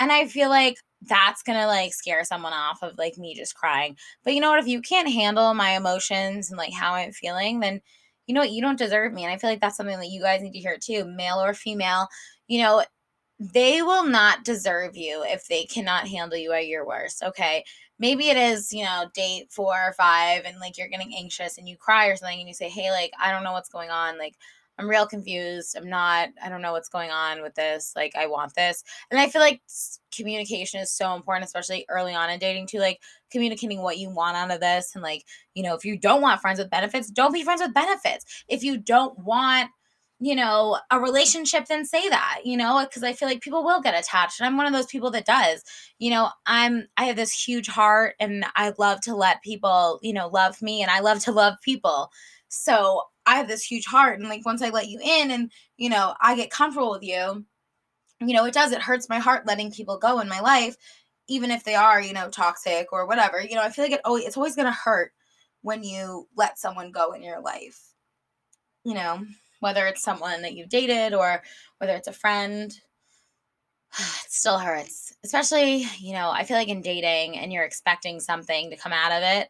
And 0.00 0.12
I 0.12 0.26
feel 0.26 0.50
like 0.50 0.76
that's 1.02 1.42
gonna 1.42 1.66
like 1.66 1.94
scare 1.94 2.24
someone 2.24 2.52
off 2.52 2.82
of 2.82 2.98
like 2.98 3.16
me 3.16 3.34
just 3.34 3.54
crying. 3.54 3.96
But 4.22 4.34
you 4.34 4.40
know 4.40 4.50
what? 4.50 4.60
If 4.60 4.66
you 4.66 4.82
can't 4.82 5.10
handle 5.10 5.54
my 5.54 5.70
emotions 5.70 6.50
and 6.50 6.58
like 6.58 6.72
how 6.74 6.94
I'm 6.94 7.12
feeling, 7.12 7.60
then 7.60 7.80
you 8.26 8.34
know 8.34 8.40
what? 8.40 8.52
You 8.52 8.62
don't 8.62 8.78
deserve 8.78 9.12
me. 9.12 9.24
And 9.24 9.32
I 9.32 9.36
feel 9.36 9.50
like 9.50 9.60
that's 9.60 9.76
something 9.76 9.98
that 9.98 10.08
you 10.10 10.20
guys 10.20 10.42
need 10.42 10.52
to 10.52 10.58
hear 10.58 10.78
too, 10.78 11.04
male 11.04 11.42
or 11.42 11.54
female. 11.54 12.08
You 12.48 12.62
know, 12.62 12.84
they 13.38 13.82
will 13.82 14.04
not 14.04 14.44
deserve 14.44 14.96
you 14.96 15.22
if 15.26 15.46
they 15.48 15.64
cannot 15.64 16.08
handle 16.08 16.38
you 16.38 16.52
at 16.52 16.68
your 16.68 16.86
worst. 16.86 17.22
Okay. 17.22 17.64
Maybe 17.98 18.28
it 18.28 18.36
is, 18.36 18.72
you 18.72 18.84
know, 18.84 19.06
date 19.14 19.50
four 19.50 19.74
or 19.74 19.92
five 19.92 20.44
and 20.44 20.58
like 20.58 20.78
you're 20.78 20.88
getting 20.88 21.14
anxious 21.16 21.58
and 21.58 21.68
you 21.68 21.76
cry 21.76 22.06
or 22.06 22.16
something 22.16 22.38
and 22.38 22.48
you 22.48 22.54
say, 22.54 22.68
Hey, 22.68 22.90
like, 22.90 23.12
I 23.20 23.30
don't 23.30 23.44
know 23.44 23.52
what's 23.52 23.68
going 23.68 23.90
on. 23.90 24.18
Like, 24.18 24.34
I'm 24.78 24.88
real 24.88 25.06
confused. 25.06 25.76
I'm 25.76 25.88
not, 25.88 26.30
I 26.42 26.48
don't 26.48 26.62
know 26.62 26.72
what's 26.72 26.88
going 26.88 27.10
on 27.10 27.42
with 27.42 27.54
this. 27.54 27.92
Like, 27.94 28.16
I 28.16 28.26
want 28.26 28.54
this. 28.54 28.82
And 29.10 29.20
I 29.20 29.28
feel 29.28 29.40
like 29.40 29.62
communication 30.14 30.80
is 30.80 30.90
so 30.90 31.14
important, 31.14 31.46
especially 31.46 31.86
early 31.88 32.14
on 32.14 32.30
in 32.30 32.38
dating, 32.38 32.66
to 32.68 32.80
like 32.80 33.00
communicating 33.30 33.82
what 33.82 33.98
you 33.98 34.10
want 34.10 34.36
out 34.36 34.50
of 34.50 34.60
this. 34.60 34.92
And 34.94 35.02
like, 35.02 35.24
you 35.54 35.62
know, 35.62 35.74
if 35.74 35.84
you 35.84 35.96
don't 35.96 36.22
want 36.22 36.40
friends 36.40 36.58
with 36.58 36.70
benefits, 36.70 37.10
don't 37.10 37.32
be 37.32 37.44
friends 37.44 37.60
with 37.62 37.74
benefits. 37.74 38.44
If 38.48 38.64
you 38.64 38.76
don't 38.78 39.18
want, 39.18 39.70
you 40.20 40.34
know, 40.34 40.78
a 40.90 41.00
relationship, 41.00 41.66
then 41.66 41.84
say 41.84 42.08
that, 42.08 42.40
you 42.44 42.56
know, 42.56 42.84
because 42.84 43.02
I 43.02 43.12
feel 43.12 43.28
like 43.28 43.42
people 43.42 43.64
will 43.64 43.80
get 43.80 43.98
attached. 43.98 44.40
And 44.40 44.46
I'm 44.46 44.56
one 44.56 44.66
of 44.66 44.72
those 44.72 44.86
people 44.86 45.10
that 45.10 45.26
does. 45.26 45.62
You 45.98 46.10
know, 46.10 46.30
I'm, 46.46 46.86
I 46.96 47.04
have 47.04 47.16
this 47.16 47.32
huge 47.32 47.66
heart 47.66 48.14
and 48.18 48.44
I 48.56 48.72
love 48.78 49.00
to 49.02 49.14
let 49.14 49.42
people, 49.42 49.98
you 50.02 50.12
know, 50.12 50.28
love 50.28 50.62
me 50.62 50.82
and 50.82 50.90
I 50.90 51.00
love 51.00 51.18
to 51.24 51.32
love 51.32 51.54
people. 51.62 52.10
So 52.48 53.02
I 53.34 53.38
have 53.38 53.48
this 53.48 53.64
huge 53.64 53.86
heart. 53.86 54.20
And 54.20 54.28
like 54.28 54.46
once 54.46 54.62
I 54.62 54.70
let 54.70 54.88
you 54.88 55.00
in 55.02 55.30
and, 55.30 55.50
you 55.76 55.90
know, 55.90 56.14
I 56.20 56.36
get 56.36 56.50
comfortable 56.50 56.90
with 56.90 57.02
you, 57.02 57.44
you 58.20 58.34
know, 58.34 58.44
it 58.44 58.54
does, 58.54 58.72
it 58.72 58.82
hurts 58.82 59.08
my 59.08 59.18
heart 59.18 59.46
letting 59.46 59.72
people 59.72 59.98
go 59.98 60.20
in 60.20 60.28
my 60.28 60.40
life, 60.40 60.76
even 61.28 61.50
if 61.50 61.64
they 61.64 61.74
are, 61.74 62.00
you 62.00 62.12
know, 62.12 62.30
toxic 62.30 62.92
or 62.92 63.06
whatever. 63.06 63.40
You 63.40 63.56
know, 63.56 63.62
I 63.62 63.70
feel 63.70 63.84
like 63.84 63.92
it 63.92 64.00
always, 64.04 64.24
it's 64.24 64.36
always 64.36 64.56
going 64.56 64.66
to 64.66 64.72
hurt 64.72 65.12
when 65.62 65.82
you 65.82 66.28
let 66.36 66.58
someone 66.58 66.92
go 66.92 67.12
in 67.12 67.22
your 67.22 67.40
life, 67.40 67.94
you 68.84 68.94
know 68.94 69.24
whether 69.60 69.86
it's 69.86 70.02
someone 70.02 70.42
that 70.42 70.54
you've 70.54 70.68
dated 70.68 71.14
or 71.14 71.42
whether 71.78 71.94
it's 71.94 72.08
a 72.08 72.12
friend 72.12 72.70
it 73.98 74.30
still 74.30 74.58
hurts 74.58 75.14
especially 75.24 75.86
you 75.98 76.12
know 76.12 76.30
i 76.30 76.44
feel 76.44 76.56
like 76.56 76.68
in 76.68 76.82
dating 76.82 77.36
and 77.36 77.52
you're 77.52 77.64
expecting 77.64 78.20
something 78.20 78.70
to 78.70 78.76
come 78.76 78.92
out 78.92 79.12
of 79.12 79.22
it 79.22 79.48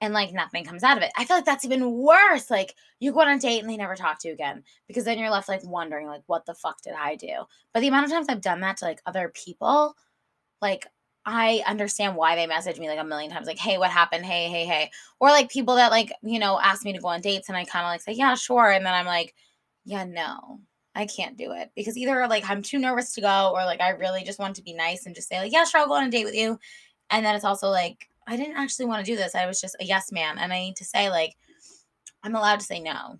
and 0.00 0.12
like 0.12 0.32
nothing 0.32 0.64
comes 0.64 0.82
out 0.82 0.96
of 0.96 1.02
it 1.02 1.12
i 1.16 1.24
feel 1.24 1.36
like 1.36 1.44
that's 1.44 1.64
even 1.64 1.92
worse 1.92 2.50
like 2.50 2.74
you 3.00 3.12
go 3.12 3.20
on 3.20 3.28
a 3.28 3.38
date 3.38 3.60
and 3.60 3.70
they 3.70 3.76
never 3.76 3.94
talk 3.94 4.18
to 4.18 4.28
you 4.28 4.34
again 4.34 4.62
because 4.86 5.04
then 5.04 5.18
you're 5.18 5.30
left 5.30 5.48
like 5.48 5.64
wondering 5.64 6.06
like 6.06 6.22
what 6.26 6.44
the 6.46 6.54
fuck 6.54 6.80
did 6.82 6.94
i 6.94 7.14
do 7.14 7.44
but 7.72 7.80
the 7.80 7.88
amount 7.88 8.04
of 8.04 8.10
times 8.10 8.26
i've 8.28 8.40
done 8.40 8.60
that 8.60 8.76
to 8.76 8.84
like 8.84 9.00
other 9.06 9.32
people 9.34 9.94
like 10.60 10.86
I 11.28 11.64
understand 11.66 12.14
why 12.14 12.36
they 12.36 12.46
message 12.46 12.78
me 12.78 12.88
like 12.88 13.00
a 13.00 13.04
million 13.04 13.32
times, 13.32 13.48
like, 13.48 13.58
hey, 13.58 13.78
what 13.78 13.90
happened? 13.90 14.24
Hey, 14.24 14.48
hey, 14.48 14.64
hey. 14.64 14.92
Or 15.18 15.28
like 15.30 15.50
people 15.50 15.74
that 15.74 15.90
like, 15.90 16.12
you 16.22 16.38
know, 16.38 16.60
ask 16.60 16.84
me 16.84 16.92
to 16.92 17.00
go 17.00 17.08
on 17.08 17.20
dates 17.20 17.48
and 17.48 17.56
I 17.58 17.64
kind 17.64 17.84
of 17.84 17.90
like 17.90 18.00
say, 18.00 18.12
yeah, 18.12 18.36
sure. 18.36 18.70
And 18.70 18.86
then 18.86 18.94
I'm 18.94 19.06
like, 19.06 19.34
yeah, 19.84 20.04
no, 20.04 20.60
I 20.94 21.06
can't 21.06 21.36
do 21.36 21.50
it 21.50 21.72
because 21.74 21.96
either 21.96 22.28
like 22.28 22.48
I'm 22.48 22.62
too 22.62 22.78
nervous 22.78 23.12
to 23.14 23.20
go 23.20 23.52
or 23.52 23.64
like 23.64 23.80
I 23.80 23.90
really 23.90 24.22
just 24.22 24.38
want 24.38 24.54
to 24.56 24.62
be 24.62 24.72
nice 24.72 25.04
and 25.04 25.16
just 25.16 25.28
say, 25.28 25.40
like, 25.40 25.52
yeah, 25.52 25.64
sure, 25.64 25.80
I'll 25.80 25.88
go 25.88 25.94
on 25.94 26.04
a 26.04 26.10
date 26.10 26.24
with 26.24 26.36
you. 26.36 26.60
And 27.10 27.26
then 27.26 27.34
it's 27.34 27.44
also 27.44 27.70
like, 27.70 28.08
I 28.26 28.36
didn't 28.36 28.56
actually 28.56 28.86
want 28.86 29.04
to 29.04 29.10
do 29.12 29.16
this. 29.16 29.34
I 29.34 29.46
was 29.46 29.60
just 29.60 29.76
a 29.80 29.84
yes 29.84 30.10
man. 30.10 30.38
And 30.38 30.52
I 30.52 30.60
need 30.60 30.76
to 30.76 30.84
say, 30.84 31.10
like, 31.10 31.34
I'm 32.22 32.34
allowed 32.34 32.60
to 32.60 32.66
say 32.66 32.80
no. 32.80 33.18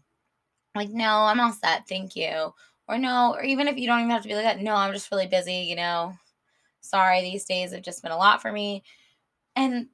Like, 0.74 0.90
no, 0.90 1.08
I'm 1.08 1.40
all 1.40 1.52
set. 1.52 1.88
Thank 1.88 2.16
you. 2.16 2.52
Or 2.88 2.98
no, 2.98 3.34
or 3.34 3.42
even 3.42 3.68
if 3.68 3.76
you 3.76 3.86
don't 3.86 4.00
even 4.00 4.10
have 4.10 4.22
to 4.22 4.28
be 4.28 4.34
like 4.34 4.44
that, 4.44 4.60
no, 4.60 4.74
I'm 4.74 4.92
just 4.92 5.10
really 5.10 5.26
busy, 5.26 5.54
you 5.54 5.76
know 5.76 6.14
sorry, 6.86 7.22
these 7.22 7.44
days 7.44 7.72
have 7.72 7.82
just 7.82 8.02
been 8.02 8.12
a 8.12 8.16
lot 8.16 8.42
for 8.42 8.50
me. 8.50 8.82
And 9.54 9.88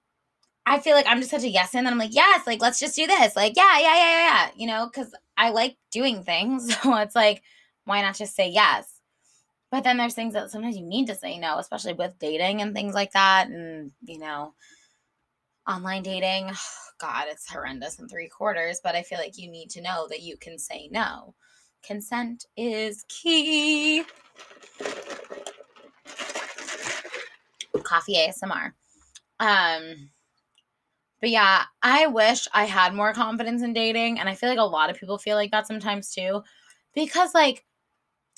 I 0.66 0.78
feel 0.78 0.94
like 0.94 1.06
I'm 1.08 1.18
just 1.18 1.30
such 1.30 1.42
a 1.42 1.48
yes 1.48 1.74
and 1.74 1.86
then 1.86 1.92
I'm 1.92 1.98
like, 1.98 2.14
yes, 2.14 2.46
like 2.46 2.60
let's 2.60 2.80
just 2.80 2.96
do 2.96 3.06
this. 3.06 3.34
Like, 3.34 3.56
yeah, 3.56 3.78
yeah, 3.78 3.96
yeah, 3.96 4.10
yeah, 4.10 4.26
yeah. 4.26 4.50
You 4.56 4.66
know, 4.66 4.86
because 4.86 5.14
I 5.36 5.50
like 5.50 5.76
doing 5.90 6.22
things. 6.22 6.74
So 6.82 6.96
it's 6.96 7.16
like, 7.16 7.42
why 7.84 8.02
not 8.02 8.16
just 8.16 8.36
say 8.36 8.48
yes? 8.48 8.88
But 9.70 9.84
then 9.84 9.96
there's 9.96 10.14
things 10.14 10.34
that 10.34 10.50
sometimes 10.50 10.76
you 10.76 10.84
need 10.84 11.06
to 11.06 11.14
say 11.14 11.38
no, 11.38 11.58
especially 11.58 11.94
with 11.94 12.18
dating 12.18 12.60
and 12.60 12.74
things 12.74 12.94
like 12.94 13.12
that. 13.12 13.48
And, 13.48 13.92
you 14.02 14.18
know, 14.18 14.54
online 15.68 16.02
dating, 16.02 16.50
God, 16.98 17.26
it's 17.28 17.50
horrendous 17.50 17.98
in 17.98 18.08
three 18.08 18.28
quarters. 18.28 18.80
But 18.82 18.94
I 18.94 19.02
feel 19.02 19.18
like 19.18 19.38
you 19.38 19.50
need 19.50 19.70
to 19.70 19.82
know 19.82 20.06
that 20.08 20.22
you 20.22 20.36
can 20.36 20.58
say 20.58 20.88
no. 20.90 21.34
Consent 21.82 22.46
is 22.56 23.04
key 23.08 24.04
coffee 27.82 28.14
ASMR. 28.14 28.72
Um, 29.40 30.10
but 31.20 31.30
yeah, 31.30 31.64
I 31.82 32.06
wish 32.06 32.48
I 32.52 32.64
had 32.64 32.94
more 32.94 33.12
confidence 33.12 33.62
in 33.62 33.72
dating. 33.72 34.18
And 34.18 34.28
I 34.28 34.34
feel 34.34 34.48
like 34.48 34.58
a 34.58 34.62
lot 34.62 34.90
of 34.90 34.96
people 34.96 35.18
feel 35.18 35.36
like 35.36 35.50
that 35.52 35.66
sometimes 35.66 36.12
too. 36.12 36.42
Because, 36.94 37.34
like, 37.34 37.64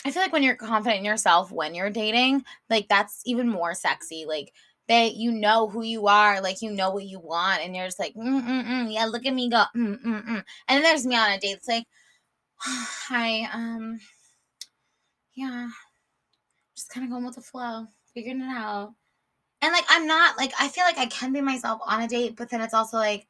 I 0.05 0.11
feel 0.11 0.23
like 0.23 0.33
when 0.33 0.43
you're 0.43 0.55
confident 0.55 0.99
in 0.99 1.05
yourself 1.05 1.51
when 1.51 1.75
you're 1.75 1.91
dating, 1.91 2.45
like, 2.69 2.89
that's 2.89 3.23
even 3.25 3.49
more 3.49 3.75
sexy. 3.75 4.27
Like, 4.29 4.53
that 4.89 5.15
you 5.15 5.33
know 5.33 5.69
who 5.69 5.83
you 5.83 6.07
are, 6.07 6.41
like, 6.41 6.63
you 6.63 6.71
know 6.71 6.91
what 6.91 7.05
you 7.05 7.19
want. 7.21 7.63
And 7.63 7.75
you're 7.75 7.87
just 7.87 7.99
like, 7.99 8.15
mm-mm-mm, 8.15 8.93
yeah, 8.93 9.07
look 9.07 9.27
at 9.27 9.35
me 9.35 9.49
go, 9.49 9.65
mm-mm-mm. 9.77 10.27
And 10.27 10.45
then 10.69 10.83
there's 10.83 11.07
me 11.07 11.17
on 11.17 11.31
a 11.31 11.39
date. 11.39 11.57
It's 11.57 11.69
like, 11.69 11.87
hi, 12.59 13.49
um, 13.53 13.99
yeah, 15.35 15.69
just 16.77 16.91
kind 16.91 17.05
of 17.05 17.11
going 17.11 17.25
with 17.25 17.37
the 17.37 17.41
flow, 17.41 17.87
figuring 18.15 18.41
it 18.41 18.45
out 18.45 18.95
and 19.65 19.73
like 19.73 19.87
I'm 19.89 20.07
not 20.07 20.37
like 20.37 20.53
I 20.61 20.69
feel 20.69 20.85
like 20.85 20.99
I 20.99 21.07
can 21.07 21.33
be 21.33 21.41
myself 21.41 21.81
on 21.87 22.03
a 22.03 22.09
date, 22.09 22.37
but 22.37 22.51
then 22.51 22.61
it's 22.61 22.75
also 22.75 22.99
like 22.99 23.27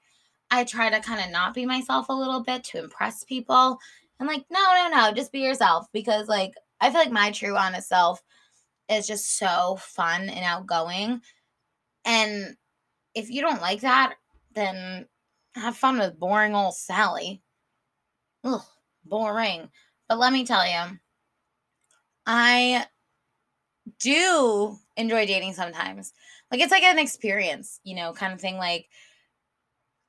I 0.50 0.64
try 0.64 0.90
to 0.90 1.00
kind 1.00 1.24
of 1.24 1.30
not 1.30 1.54
be 1.54 1.64
myself 1.64 2.08
a 2.08 2.12
little 2.12 2.42
bit 2.42 2.64
to 2.64 2.78
impress 2.82 3.22
people. 3.24 3.78
And 4.18 4.28
like, 4.28 4.44
no, 4.50 4.60
no, 4.60 4.88
no, 4.88 5.12
just 5.12 5.32
be 5.32 5.40
yourself 5.40 5.86
because 5.92 6.26
like 6.26 6.54
I 6.80 6.90
feel 6.90 6.98
like 6.98 7.12
my 7.12 7.30
true 7.30 7.56
honest 7.56 7.88
self 7.88 8.20
is 8.90 9.06
just 9.06 9.38
so 9.38 9.78
fun 9.80 10.28
and 10.28 10.44
outgoing. 10.44 11.22
And 12.04 12.56
if 13.14 13.30
you 13.30 13.40
don't 13.40 13.60
like 13.60 13.80
that, 13.80 14.14
then 14.54 15.06
have 15.54 15.76
fun 15.76 15.98
with 15.98 16.18
boring 16.18 16.54
old 16.54 16.74
Sally. 16.74 17.42
Ugh, 18.44 18.62
boring. 19.04 19.70
But 20.08 20.18
let 20.18 20.32
me 20.32 20.44
tell 20.44 20.66
you, 20.66 20.98
I 22.26 22.86
do 24.00 24.76
enjoy 24.96 25.26
dating 25.26 25.54
sometimes. 25.54 26.12
Like 26.50 26.60
it's 26.60 26.72
like 26.72 26.82
an 26.82 26.98
experience, 26.98 27.80
you 27.84 27.94
know, 27.94 28.12
kind 28.12 28.32
of 28.32 28.40
thing. 28.40 28.56
Like 28.56 28.86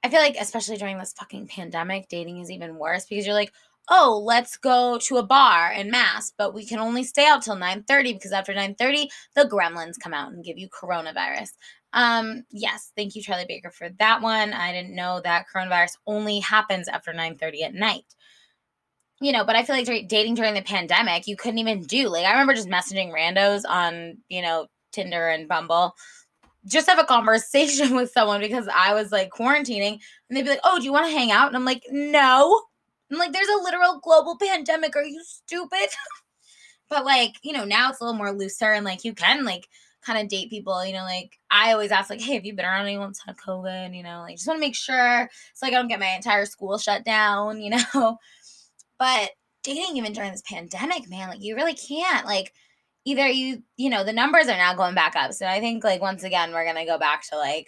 I 0.03 0.09
feel 0.09 0.19
like 0.19 0.35
especially 0.39 0.77
during 0.77 0.97
this 0.97 1.13
fucking 1.13 1.47
pandemic, 1.47 2.07
dating 2.09 2.39
is 2.39 2.51
even 2.51 2.77
worse 2.77 3.05
because 3.05 3.25
you're 3.25 3.35
like, 3.35 3.53
oh, 3.89 4.21
let's 4.23 4.57
go 4.57 4.97
to 4.99 5.17
a 5.17 5.23
bar 5.23 5.71
and 5.71 5.91
mass, 5.91 6.31
but 6.37 6.53
we 6.53 6.65
can 6.65 6.79
only 6.79 7.03
stay 7.03 7.25
out 7.25 7.41
till 7.41 7.55
9:30 7.55 8.13
because 8.13 8.31
after 8.31 8.53
9:30, 8.53 9.07
the 9.35 9.45
gremlins 9.45 9.99
come 9.99 10.13
out 10.13 10.31
and 10.31 10.43
give 10.43 10.57
you 10.57 10.69
coronavirus. 10.69 11.49
Um, 11.95 12.43
yes, 12.51 12.91
thank 12.95 13.15
you, 13.15 13.23
Charlie 13.23 13.45
Baker, 13.47 13.71
for 13.71 13.89
that 13.99 14.21
one. 14.21 14.53
I 14.53 14.71
didn't 14.71 14.93
know 14.93 15.21
that 15.23 15.45
coronavirus 15.51 15.97
only 16.05 16.39
happens 16.39 16.87
after 16.87 17.13
9:30 17.13 17.63
at 17.63 17.73
night. 17.73 18.05
You 19.21 19.31
know, 19.31 19.45
but 19.45 19.55
I 19.55 19.63
feel 19.63 19.77
like 19.77 20.07
dating 20.09 20.35
during 20.35 20.53
the 20.53 20.61
pandemic, 20.61 21.25
you 21.25 21.37
couldn't 21.37 21.59
even 21.59 21.83
do. 21.83 22.09
Like, 22.09 22.25
I 22.25 22.31
remember 22.31 22.53
just 22.53 22.67
messaging 22.67 23.13
randos 23.13 23.63
on, 23.67 24.17
you 24.27 24.41
know, 24.41 24.67
Tinder 24.91 25.29
and 25.29 25.47
Bumble 25.47 25.95
just 26.67 26.89
have 26.89 26.99
a 26.99 27.05
conversation 27.05 27.95
with 27.95 28.11
someone 28.11 28.41
because 28.41 28.67
I 28.73 28.93
was 28.93 29.11
like 29.11 29.31
quarantining 29.31 29.99
and 30.29 30.37
they'd 30.37 30.43
be 30.43 30.49
like, 30.49 30.59
Oh, 30.63 30.79
do 30.79 30.85
you 30.85 30.91
want 30.91 31.05
to 31.05 31.17
hang 31.17 31.31
out? 31.31 31.47
And 31.47 31.55
I'm 31.55 31.65
like, 31.65 31.83
No. 31.91 32.61
I'm 33.11 33.17
like, 33.17 33.31
There's 33.31 33.47
a 33.47 33.63
literal 33.63 33.99
global 33.99 34.37
pandemic. 34.37 34.95
Are 34.95 35.03
you 35.03 35.23
stupid? 35.23 35.89
but 36.89 37.05
like, 37.05 37.35
you 37.43 37.53
know, 37.53 37.65
now 37.65 37.89
it's 37.89 38.01
a 38.01 38.03
little 38.03 38.17
more 38.17 38.31
looser 38.31 38.71
and 38.71 38.85
like 38.85 39.03
you 39.03 39.13
can 39.13 39.45
like 39.45 39.67
kind 40.05 40.19
of 40.19 40.27
date 40.29 40.49
people, 40.49 40.85
you 40.85 40.93
know, 40.93 41.03
like 41.03 41.39
I 41.49 41.73
always 41.73 41.91
ask, 41.91 42.09
like, 42.09 42.21
hey, 42.21 42.35
have 42.35 42.45
you 42.45 42.53
been 42.53 42.65
around 42.65 42.85
anyone 42.85 43.09
that's 43.09 43.23
had 43.25 43.37
COVID? 43.37 43.95
You 43.95 44.03
know, 44.03 44.21
like 44.21 44.35
just 44.35 44.47
want 44.47 44.57
to 44.57 44.61
make 44.61 44.75
sure 44.75 45.29
it's 45.51 45.61
like 45.61 45.73
I 45.73 45.75
don't 45.75 45.87
get 45.87 45.99
my 45.99 46.13
entire 46.15 46.45
school 46.45 46.77
shut 46.77 47.03
down, 47.03 47.61
you 47.61 47.71
know. 47.71 48.17
But 48.97 49.31
dating 49.63 49.97
even 49.97 50.13
during 50.13 50.31
this 50.31 50.43
pandemic, 50.49 51.09
man, 51.09 51.29
like 51.29 51.41
you 51.43 51.55
really 51.55 51.73
can't. 51.73 52.25
Like 52.25 52.53
either 53.05 53.27
you, 53.27 53.63
you 53.77 53.89
know, 53.89 54.03
the 54.03 54.13
numbers 54.13 54.47
are 54.47 54.57
now 54.57 54.73
going 54.73 54.95
back 54.95 55.15
up. 55.15 55.33
So 55.33 55.45
I 55.45 55.59
think 55.59 55.83
like 55.83 56.01
once 56.01 56.23
again, 56.23 56.51
we're 56.53 56.65
gonna 56.65 56.85
go 56.85 56.97
back 56.97 57.27
to 57.29 57.37
like 57.37 57.67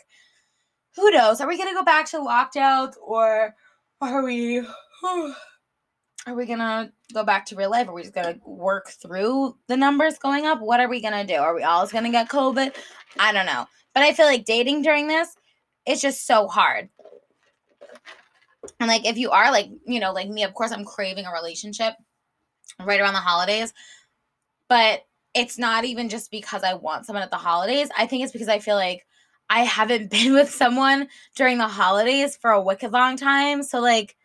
who 0.96 1.12
knows? 1.12 1.41
Are 1.41 1.48
we 1.48 1.58
gonna 1.58 1.74
go 1.74 1.84
back 1.84 2.10
to 2.12 2.17
lockdowns 2.17 2.94
or 3.01 3.56
are 4.01 4.24
we 4.24 4.62
are 6.27 6.36
we 6.36 6.46
gonna 6.46 6.91
go 7.13 7.24
back 7.24 7.46
to 7.46 7.55
real 7.55 7.72
life? 7.72 7.88
Are 7.88 7.93
we 7.93 8.01
just 8.01 8.13
gonna 8.13 8.38
work 8.46 8.89
through 8.89 9.55
the 9.67 9.77
numbers 9.77 10.19
going 10.19 10.46
up? 10.46 10.60
What 10.60 10.81
are 10.81 10.89
we 10.89 11.01
gonna 11.01 11.25
do? 11.25 11.36
Are 11.36 11.55
we 11.55 11.63
all 11.63 11.88
gonna 11.88 12.12
get 12.12 12.27
COVID? 12.27 12.75
I 13.17 13.31
don't 13.31 13.46
know. 13.46 13.65
But 13.93 14.03
I 14.03 14.13
feel 14.13 14.25
like 14.25 14.43
dating 14.43 14.81
during 14.81 15.07
this, 15.07 15.36
it's 15.86 16.01
just 16.01 16.27
so 16.27 16.48
hard. 16.48 16.89
And 18.81 18.89
like 18.89 19.05
if 19.05 19.17
you 19.17 19.31
are 19.31 19.51
like, 19.51 19.69
you 19.86 20.01
know, 20.01 20.12
like 20.12 20.27
me, 20.27 20.43
of 20.43 20.53
course 20.53 20.74
I'm 20.74 20.84
craving 20.84 21.25
a 21.25 21.31
relationship 21.31 21.93
right 22.84 23.00
around 23.00 23.13
the 23.13 23.19
holidays. 23.19 23.74
But 24.67 25.05
it's 25.34 25.57
not 25.57 25.86
even 25.86 26.10
just 26.10 26.29
because 26.29 26.63
I 26.63 26.74
want 26.74 27.05
someone 27.05 27.24
at 27.24 27.31
the 27.31 27.38
holidays. 27.38 27.88
I 27.98 28.05
think 28.05 28.24
it's 28.24 28.34
because 28.34 28.50
I 28.50 28.60
feel 28.60 28.75
like 28.75 29.05
I 29.50 29.62
haven't 29.62 30.12
been 30.12 30.34
with 30.34 30.50
someone 30.50 31.07
during 31.38 31.57
the 31.57 31.69
holidays 31.69 32.36
for 32.36 32.51
a 32.51 32.62
wicked 32.62 32.91
long 32.91 33.15
time. 33.15 33.63
So 33.63 33.79
like 33.79 34.17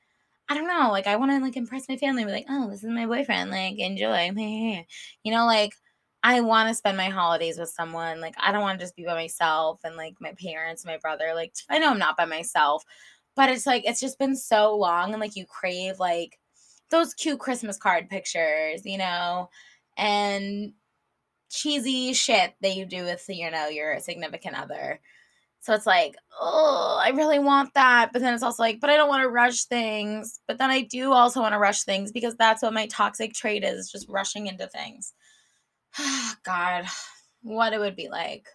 I 0.48 0.54
don't 0.54 0.66
know, 0.66 0.90
like 0.90 1.06
I 1.06 1.16
want 1.16 1.30
to 1.32 1.38
like 1.38 1.56
impress 1.56 1.88
my 1.88 1.96
family, 1.96 2.24
be 2.24 2.32
like, 2.32 2.46
oh, 2.48 2.68
this 2.70 2.84
is 2.84 2.90
my 2.90 3.06
boyfriend, 3.06 3.50
like 3.50 3.78
enjoy, 3.78 4.32
you 5.24 5.32
know, 5.32 5.46
like 5.46 5.72
I 6.22 6.40
want 6.40 6.68
to 6.68 6.74
spend 6.74 6.96
my 6.96 7.08
holidays 7.08 7.58
with 7.58 7.70
someone. 7.70 8.20
Like 8.20 8.34
I 8.38 8.52
don't 8.52 8.60
want 8.62 8.78
to 8.78 8.84
just 8.84 8.96
be 8.96 9.04
by 9.04 9.14
myself 9.14 9.80
and 9.84 9.96
like 9.96 10.14
my 10.20 10.32
parents, 10.40 10.84
my 10.84 10.98
brother. 10.98 11.32
Like 11.34 11.54
I 11.68 11.78
know 11.78 11.90
I'm 11.90 11.98
not 11.98 12.16
by 12.16 12.26
myself, 12.26 12.84
but 13.34 13.48
it's 13.50 13.66
like 13.66 13.84
it's 13.86 14.00
just 14.00 14.18
been 14.18 14.36
so 14.36 14.76
long, 14.76 15.12
and 15.12 15.20
like 15.20 15.36
you 15.36 15.46
crave 15.46 15.98
like 15.98 16.38
those 16.90 17.14
cute 17.14 17.40
Christmas 17.40 17.78
card 17.78 18.08
pictures, 18.10 18.82
you 18.84 18.98
know, 18.98 19.48
and 19.96 20.72
cheesy 21.50 22.12
shit 22.14 22.54
that 22.62 22.76
you 22.76 22.86
do 22.86 23.04
with 23.04 23.24
you 23.28 23.50
know 23.50 23.68
your 23.68 23.98
significant 24.00 24.56
other. 24.58 25.00
So 25.62 25.72
it's 25.74 25.86
like, 25.86 26.16
oh, 26.40 27.00
I 27.00 27.10
really 27.10 27.38
want 27.38 27.72
that. 27.74 28.10
But 28.12 28.20
then 28.20 28.34
it's 28.34 28.42
also 28.42 28.64
like, 28.64 28.80
but 28.80 28.90
I 28.90 28.96
don't 28.96 29.08
want 29.08 29.22
to 29.22 29.28
rush 29.28 29.64
things. 29.66 30.40
But 30.48 30.58
then 30.58 30.70
I 30.70 30.82
do 30.82 31.12
also 31.12 31.40
want 31.40 31.52
to 31.52 31.58
rush 31.58 31.84
things 31.84 32.10
because 32.10 32.34
that's 32.34 32.62
what 32.62 32.74
my 32.74 32.88
toxic 32.88 33.32
trait 33.32 33.62
is 33.62 33.90
just 33.90 34.08
rushing 34.08 34.48
into 34.48 34.66
things. 34.66 35.14
God, 36.44 36.86
what 37.42 37.72
it 37.72 37.78
would 37.78 37.94
be 37.94 38.08
like. 38.08 38.48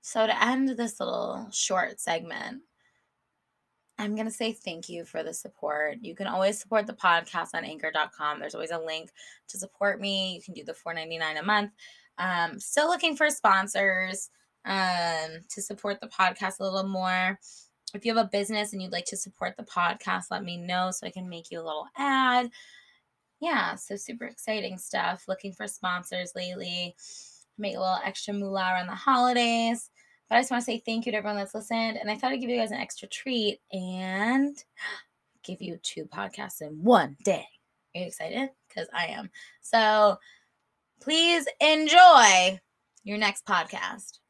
So 0.00 0.26
to 0.26 0.44
end 0.44 0.70
this 0.70 0.98
little 0.98 1.46
short 1.52 2.00
segment, 2.00 2.62
I'm 3.98 4.14
going 4.14 4.26
to 4.26 4.32
say 4.32 4.52
thank 4.52 4.88
you 4.88 5.04
for 5.04 5.22
the 5.22 5.34
support. 5.34 5.98
You 6.00 6.14
can 6.14 6.28
always 6.28 6.58
support 6.58 6.86
the 6.86 6.94
podcast 6.94 7.50
on 7.52 7.66
anchor.com. 7.66 8.40
There's 8.40 8.54
always 8.54 8.70
a 8.70 8.78
link 8.78 9.10
to 9.48 9.58
support 9.58 10.00
me. 10.00 10.34
You 10.34 10.40
can 10.40 10.54
do 10.54 10.64
the 10.64 10.72
$4.99 10.72 11.38
a 11.38 11.42
month. 11.42 11.72
Um, 12.16 12.58
still 12.58 12.88
looking 12.88 13.16
for 13.16 13.28
sponsors 13.28 14.30
um, 14.64 15.40
to 15.48 15.62
support 15.62 16.00
the 16.00 16.08
podcast 16.08 16.60
a 16.60 16.64
little 16.64 16.88
more. 16.88 17.38
If 17.94 18.04
you 18.04 18.14
have 18.14 18.24
a 18.24 18.30
business 18.30 18.72
and 18.72 18.80
you'd 18.80 18.92
like 18.92 19.04
to 19.06 19.16
support 19.16 19.56
the 19.56 19.64
podcast, 19.64 20.26
let 20.30 20.44
me 20.44 20.56
know 20.56 20.90
so 20.90 21.06
I 21.06 21.10
can 21.10 21.28
make 21.28 21.50
you 21.50 21.60
a 21.60 21.62
little 21.62 21.86
ad. 21.96 22.50
Yeah, 23.40 23.74
so 23.74 23.96
super 23.96 24.24
exciting 24.24 24.78
stuff. 24.78 25.24
Looking 25.28 25.52
for 25.52 25.66
sponsors 25.66 26.32
lately. 26.34 26.94
Make 27.58 27.76
a 27.76 27.80
little 27.80 27.98
extra 28.04 28.32
moolah 28.32 28.70
around 28.72 28.86
the 28.86 28.94
holidays. 28.94 29.90
But 30.28 30.36
I 30.36 30.40
just 30.40 30.50
want 30.50 30.62
to 30.62 30.64
say 30.64 30.78
thank 30.78 31.04
you 31.04 31.12
to 31.12 31.18
everyone 31.18 31.36
that's 31.36 31.54
listened. 31.54 31.98
And 31.98 32.10
I 32.10 32.16
thought 32.16 32.32
I'd 32.32 32.40
give 32.40 32.48
you 32.48 32.56
guys 32.56 32.70
an 32.70 32.78
extra 32.78 33.08
treat 33.08 33.60
and 33.72 34.56
give 35.44 35.60
you 35.60 35.78
two 35.82 36.04
podcasts 36.06 36.62
in 36.62 36.82
one 36.82 37.16
day. 37.24 37.44
Are 37.94 38.00
you 38.00 38.06
excited? 38.06 38.48
Because 38.68 38.88
I 38.94 39.06
am. 39.06 39.28
So 39.60 40.16
please 41.00 41.46
enjoy 41.60 42.58
your 43.04 43.18
next 43.18 43.44
podcast. 43.44 44.20